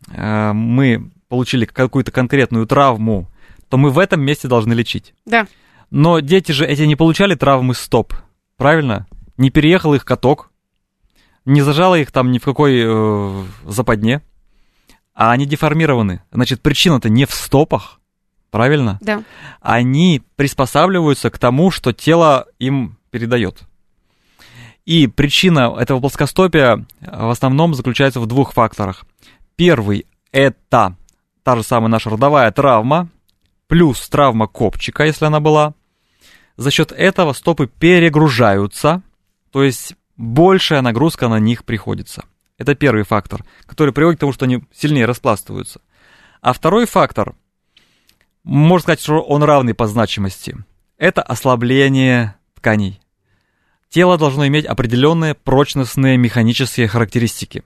[0.08, 3.30] мы получили какую-то конкретную травму,
[3.70, 5.14] то мы в этом месте должны лечить.
[5.26, 5.48] Да.
[5.92, 8.14] Но дети же эти не получали травмы стоп,
[8.58, 9.08] правильно?
[9.38, 10.52] Не переехал их каток,
[11.46, 14.22] не зажало их там ни в какой э, западне,
[15.14, 16.22] а они деформированы.
[16.32, 18.00] Значит, причина-то не в стопах,
[18.52, 18.98] правильно?
[19.02, 19.24] Да.
[19.62, 23.62] Они приспосабливаются к тому, что тело им передает.
[24.86, 29.06] И причина этого плоскостопия э, в основном заключается в двух факторах.
[29.60, 30.96] Первый– это
[31.44, 33.10] та же самая наша родовая травма,
[33.68, 35.74] плюс травма копчика, если она была.
[36.56, 39.02] За счет этого стопы перегружаются,
[39.52, 42.24] то есть большая нагрузка на них приходится.
[42.58, 45.82] Это первый фактор, который приводит к тому, что они сильнее распластываются.
[46.40, 47.36] А второй фактор,
[48.46, 50.56] можно сказать, что он равный по значимости,
[50.98, 53.02] это ослабление тканей.
[53.90, 57.66] Тело должно иметь определенные прочностные механические характеристики.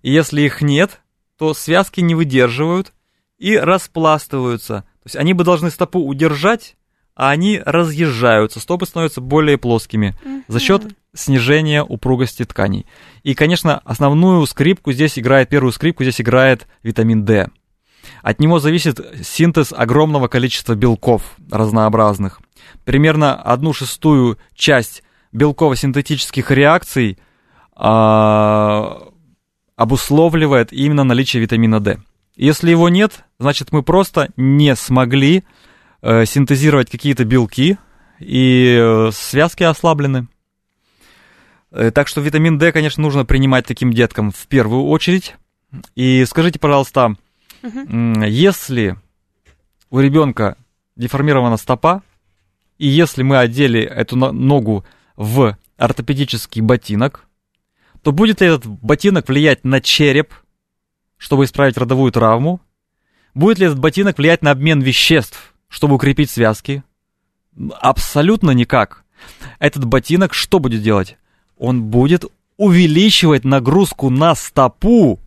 [0.00, 1.02] И если их нет,
[1.38, 2.92] то связки не выдерживают
[3.38, 4.84] и распластываются.
[5.02, 6.76] То есть они бы должны стопу удержать,
[7.14, 10.14] а они разъезжаются, стопы становятся более плоскими
[10.48, 10.82] за счет
[11.14, 12.86] снижения упругости тканей.
[13.22, 17.48] И, конечно, основную скрипку здесь играет, первую скрипку здесь играет витамин D.
[18.22, 22.40] От него зависит синтез огромного количества белков разнообразных.
[22.84, 27.18] Примерно одну шестую часть белково-синтетических реакций
[27.74, 29.08] а,
[29.76, 31.98] обусловливает именно наличие витамина D.
[32.34, 35.44] Если его нет, значит мы просто не смогли
[36.02, 37.78] э, синтезировать какие-то белки,
[38.18, 40.28] и э, связки ослаблены.
[41.70, 45.36] Э, Так что витамин D, конечно, нужно принимать таким деткам в первую очередь.
[45.94, 47.16] И скажите, пожалуйста,
[47.62, 48.96] м, если
[49.90, 50.56] у ребенка
[50.96, 52.02] деформирована стопа,
[52.78, 54.84] и если мы одели эту но- ногу
[55.16, 57.25] в ортопедический ботинок,
[58.06, 60.32] то будет ли этот ботинок влиять на череп,
[61.16, 62.60] чтобы исправить родовую травму?
[63.34, 66.84] Будет ли этот ботинок влиять на обмен веществ, чтобы укрепить связки?
[67.80, 69.02] Абсолютно никак.
[69.58, 71.16] Этот ботинок что будет делать?
[71.58, 72.26] Он будет
[72.56, 75.18] увеличивать нагрузку на стопу,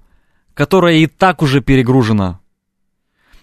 [0.54, 2.40] которая и так уже перегружена.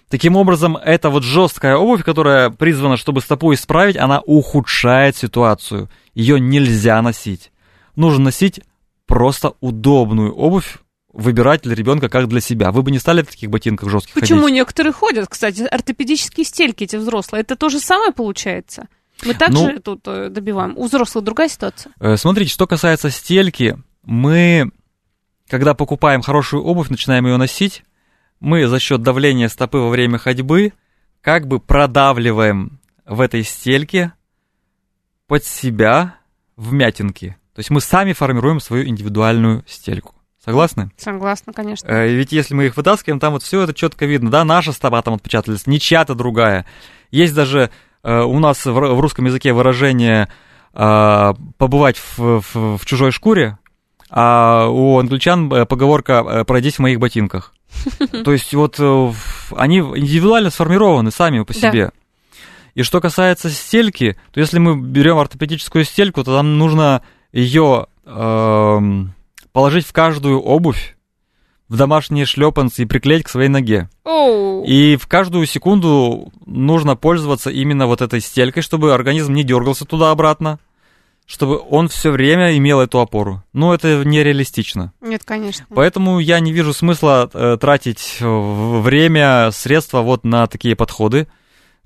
[0.08, 5.90] Таким образом, эта вот жесткая обувь, которая призвана, чтобы стопу исправить, она ухудшает ситуацию.
[6.14, 7.52] Ее нельзя носить.
[7.96, 8.62] Нужно носить
[9.06, 10.78] просто удобную обувь,
[11.12, 12.70] выбирать для ребенка как для себя.
[12.72, 14.56] Вы бы не стали в таких ботинках жестких Почему ходить?
[14.56, 17.40] некоторые ходят, кстати, ортопедические стельки эти взрослые?
[17.40, 18.88] Это то же самое получается?
[19.24, 20.76] Мы также Ну- тут э, добиваем.
[20.76, 21.92] У взрослых другая ситуация.
[22.00, 24.70] Э, Смотрите, что касается стельки, мы,
[25.48, 27.82] когда покупаем хорошую обувь, начинаем ее носить,
[28.40, 30.74] мы за счет давления стопы во время ходьбы
[31.22, 34.12] как бы продавливаем в этой стельке
[35.26, 36.16] под себя
[36.56, 37.36] вмятинки.
[37.56, 40.14] То есть мы сами формируем свою индивидуальную стельку.
[40.44, 40.90] Согласны?
[40.98, 41.88] Согласна, конечно.
[41.88, 45.00] Э, Ведь если мы их вытаскиваем, там вот все это четко видно, да, наша стопа
[45.02, 46.66] там отпечаталась, не чья-то другая.
[47.10, 47.70] Есть даже
[48.04, 50.28] э, у нас в, в русском языке выражение
[50.74, 53.58] э, побывать в, в- в чужой шкуре,
[54.10, 57.54] а у англичан э, поговорка э, пройдись в моих ботинках.
[58.24, 59.12] То есть вот э,
[59.56, 61.58] они индивидуально сформированы сами по Да.
[61.70, 61.90] себе.
[62.74, 67.02] И что касается стельки, то если мы берем ортопедическую стельку, то нам нужно
[67.36, 69.14] ее эм,
[69.52, 70.96] положить в каждую обувь,
[71.68, 73.90] в домашние шлепанцы и приклеить к своей ноге.
[74.04, 74.64] Оу.
[74.64, 80.58] И в каждую секунду нужно пользоваться именно вот этой стелькой, чтобы организм не дергался туда-обратно,
[81.26, 83.42] чтобы он все время имел эту опору.
[83.52, 84.92] Ну, это нереалистично.
[85.00, 85.66] Нет, конечно.
[85.74, 91.26] Поэтому я не вижу смысла э, тратить э, время, средства вот на такие подходы.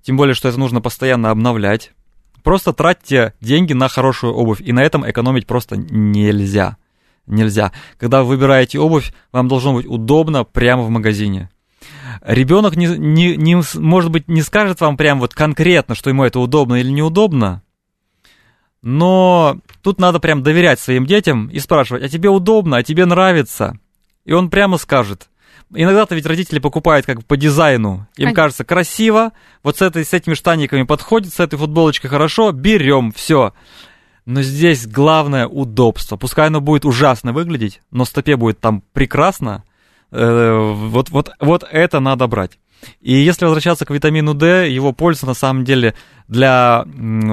[0.03, 1.93] Тем более, что это нужно постоянно обновлять.
[2.43, 6.77] Просто тратьте деньги на хорошую обувь, и на этом экономить просто нельзя.
[7.27, 7.73] Нельзя.
[7.99, 11.51] Когда вы выбираете обувь, вам должно быть удобно прямо в магазине.
[12.23, 16.41] Ребенок, не, не, не может быть, не скажет вам прям вот конкретно, что ему это
[16.41, 17.63] удобно или неудобно,
[18.83, 23.79] но тут надо прям доверять своим детям и спрашивать, а тебе удобно, а тебе нравится?
[24.25, 25.29] И он прямо скажет.
[25.73, 28.09] Иногда-то ведь родители покупают как бы по дизайну.
[28.17, 28.35] Им Конечно.
[28.35, 33.55] кажется красиво, вот с, этой, с этими штаниками подходит, с этой футболочкой хорошо, берем, все.
[34.27, 36.17] Но здесь главное удобство.
[36.17, 39.65] Пускай оно будет ужасно выглядеть, но стопе будет там прекрасно.
[40.11, 42.59] Э, вот, вот, вот это надо брать.
[43.01, 45.95] И если возвращаться к витамину D, его польза на самом деле
[46.29, 46.85] для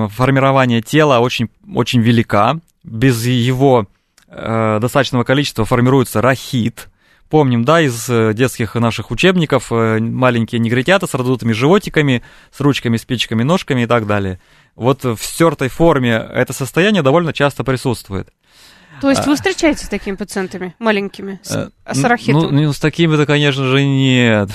[0.09, 2.59] формирования тела очень, очень велика.
[2.83, 3.87] Без его
[4.27, 6.89] э, достаточного количества формируется рахит.
[7.29, 12.95] Помним, да, из э, детских наших учебников э, маленькие негритята с раздутыми животиками, с ручками,
[12.95, 14.39] спичками, ножками и так далее.
[14.75, 18.29] Вот в стертой форме это состояние довольно часто присутствует.
[19.01, 22.41] То есть вы встречаетесь с такими пациентами маленькими, с, Э, с рахитом?
[22.41, 24.49] Ну, ну, с такими-то, конечно же, нет.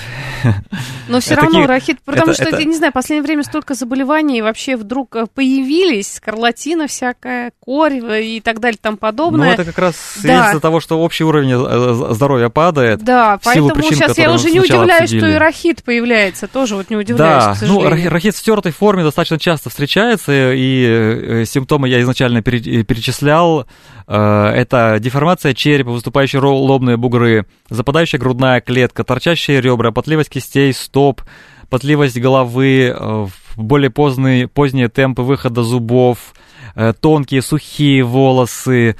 [1.07, 3.23] Но все это равно такие- рахит, потому это- что, это- я не знаю, в последнее
[3.25, 8.93] время столько заболеваний вообще вдруг э, появились, скарлатина всякая, корь э, и так далее, там
[8.93, 9.53] Ну, подобное.
[9.53, 10.21] это как раз Да.
[10.21, 13.03] свидетельство того, что общий уровень э, здоровья падает.
[13.03, 16.95] Да, поэтому причин, сейчас я уже не удивляюсь, что и рахит появляется, тоже вот не
[16.97, 18.11] удивляюсь, Да, к ну, сожалению.
[18.11, 23.65] рахит в стертой форме достаточно часто встречается, и э, симптомы я изначально пере- э, перечислял.
[24.07, 31.21] Э, это деформация черепа, выступающие лобные бугры, западающая грудная клетка, торчащие ребра, потливость кистей, стоп,
[31.69, 36.33] потливость головы, э, более поздние, поздние темпы выхода зубов,
[36.75, 38.95] э, тонкие сухие волосы,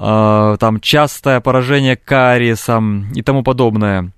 [0.00, 4.12] там частое поражение кариесом и тому подобное.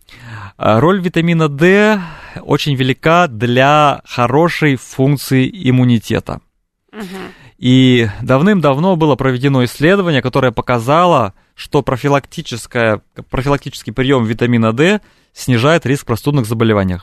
[0.59, 1.99] Роль витамина D
[2.43, 6.43] очень велика для хорошей функции иммунитета.
[6.93, 7.33] Мгм.
[7.61, 15.03] И давным-давно было проведено исследование, которое показало, что профилактический прием витамина D
[15.35, 17.01] снижает риск простудных заболеваний.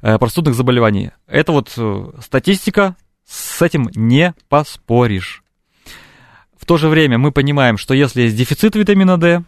[0.00, 1.10] простудных заболеваний.
[1.26, 2.94] Это вот э, статистика,
[3.26, 5.42] с этим не поспоришь.
[6.56, 9.42] В то же время мы понимаем, что если есть дефицит витамина D,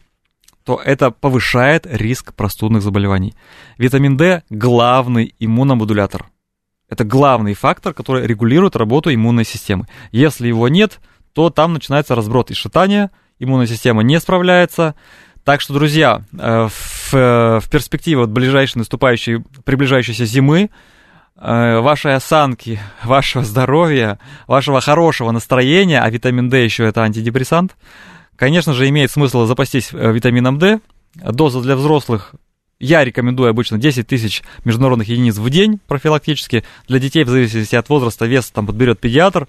[0.64, 3.34] то это повышает риск простудных заболеваний.
[3.78, 6.26] Витамин D– главный иммуномодулятор.
[6.88, 9.86] Это главный фактор, который регулирует работу иммунной системы.
[10.10, 11.00] Если его нет,
[11.34, 14.94] то там начинается разброд и шатание, иммунная система не справляется.
[15.44, 20.70] Так что, друзья, э, в, э, в перспективе вот ближайшей наступающей, приближающейся зимы,
[21.36, 27.76] э, вашей осанки, вашего здоровья, вашего хорошего настроения, а витамин D еще это антидепрессант,
[28.36, 30.80] конечно же, имеет смысл запастись витамином D.
[31.14, 32.34] Доза для взрослых
[32.80, 36.64] я рекомендую обычно 10 тысяч международных единиц в день профилактически.
[36.86, 39.48] Для детей, в зависимости от возраста, вес там подберет педиатр.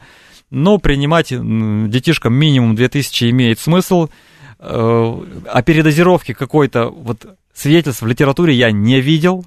[0.50, 4.10] Но принимать детишкам минимум 2000 имеет смысл.
[4.58, 9.46] Э, О передозировке какой-то вот свидетельств в литературе я не видел.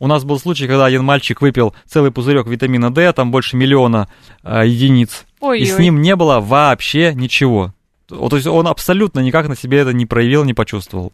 [0.00, 4.08] У нас был случай, когда один мальчик выпил целый пузырек витамина D, там больше миллиона
[4.42, 5.60] э, единиц, Ой-ой.
[5.62, 7.74] и с ним не было вообще ничего.
[8.08, 11.12] То есть он абсолютно никак на себе это не проявил, не почувствовал.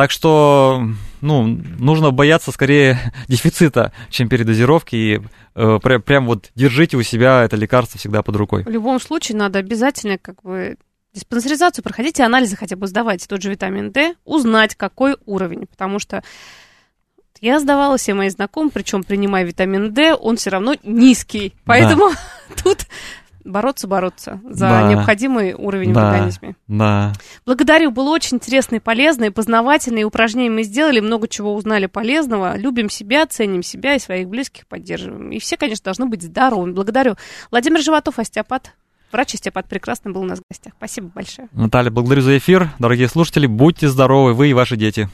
[0.00, 0.82] Так что,
[1.20, 1.46] ну,
[1.78, 2.98] нужно бояться скорее
[3.28, 4.96] дефицита, чем передозировки.
[4.96, 5.20] И
[5.54, 8.64] э, пря- прям вот держите у себя это лекарство всегда под рукой.
[8.64, 10.78] В любом случае надо обязательно как бы
[11.12, 16.22] диспансеризацию проходите, анализы хотя бы сдавайте, тот же витамин D, узнать, какой уровень, потому что
[17.42, 22.10] я сдавала все мои знакомые, причем принимая витамин D, он все равно низкий, поэтому
[22.64, 22.86] тут
[23.44, 24.88] бороться, бороться за Да.
[24.88, 26.10] необходимый уровень в Да.
[26.10, 26.56] организме.
[26.68, 27.12] Да.
[27.46, 31.86] Благодарю, было очень интересно и полезно, и познавательно, и упражнения мы сделали, много чего узнали
[31.86, 32.56] полезного.
[32.56, 35.30] Любим себя, ценим себя и своих близких поддерживаем.
[35.32, 36.72] И все, конечно, должны быть здоровыми.
[36.72, 37.16] Благодарю.
[37.50, 38.72] Владимир Животов, остеопат.
[39.12, 40.72] Врач-остеопат прекрасно был у нас в гостях.
[40.76, 41.48] Спасибо большое.
[41.52, 42.70] Наталья, благодарю за эфир.
[42.78, 45.08] Дорогие слушатели, будьте здоровы, вы и ваши дети.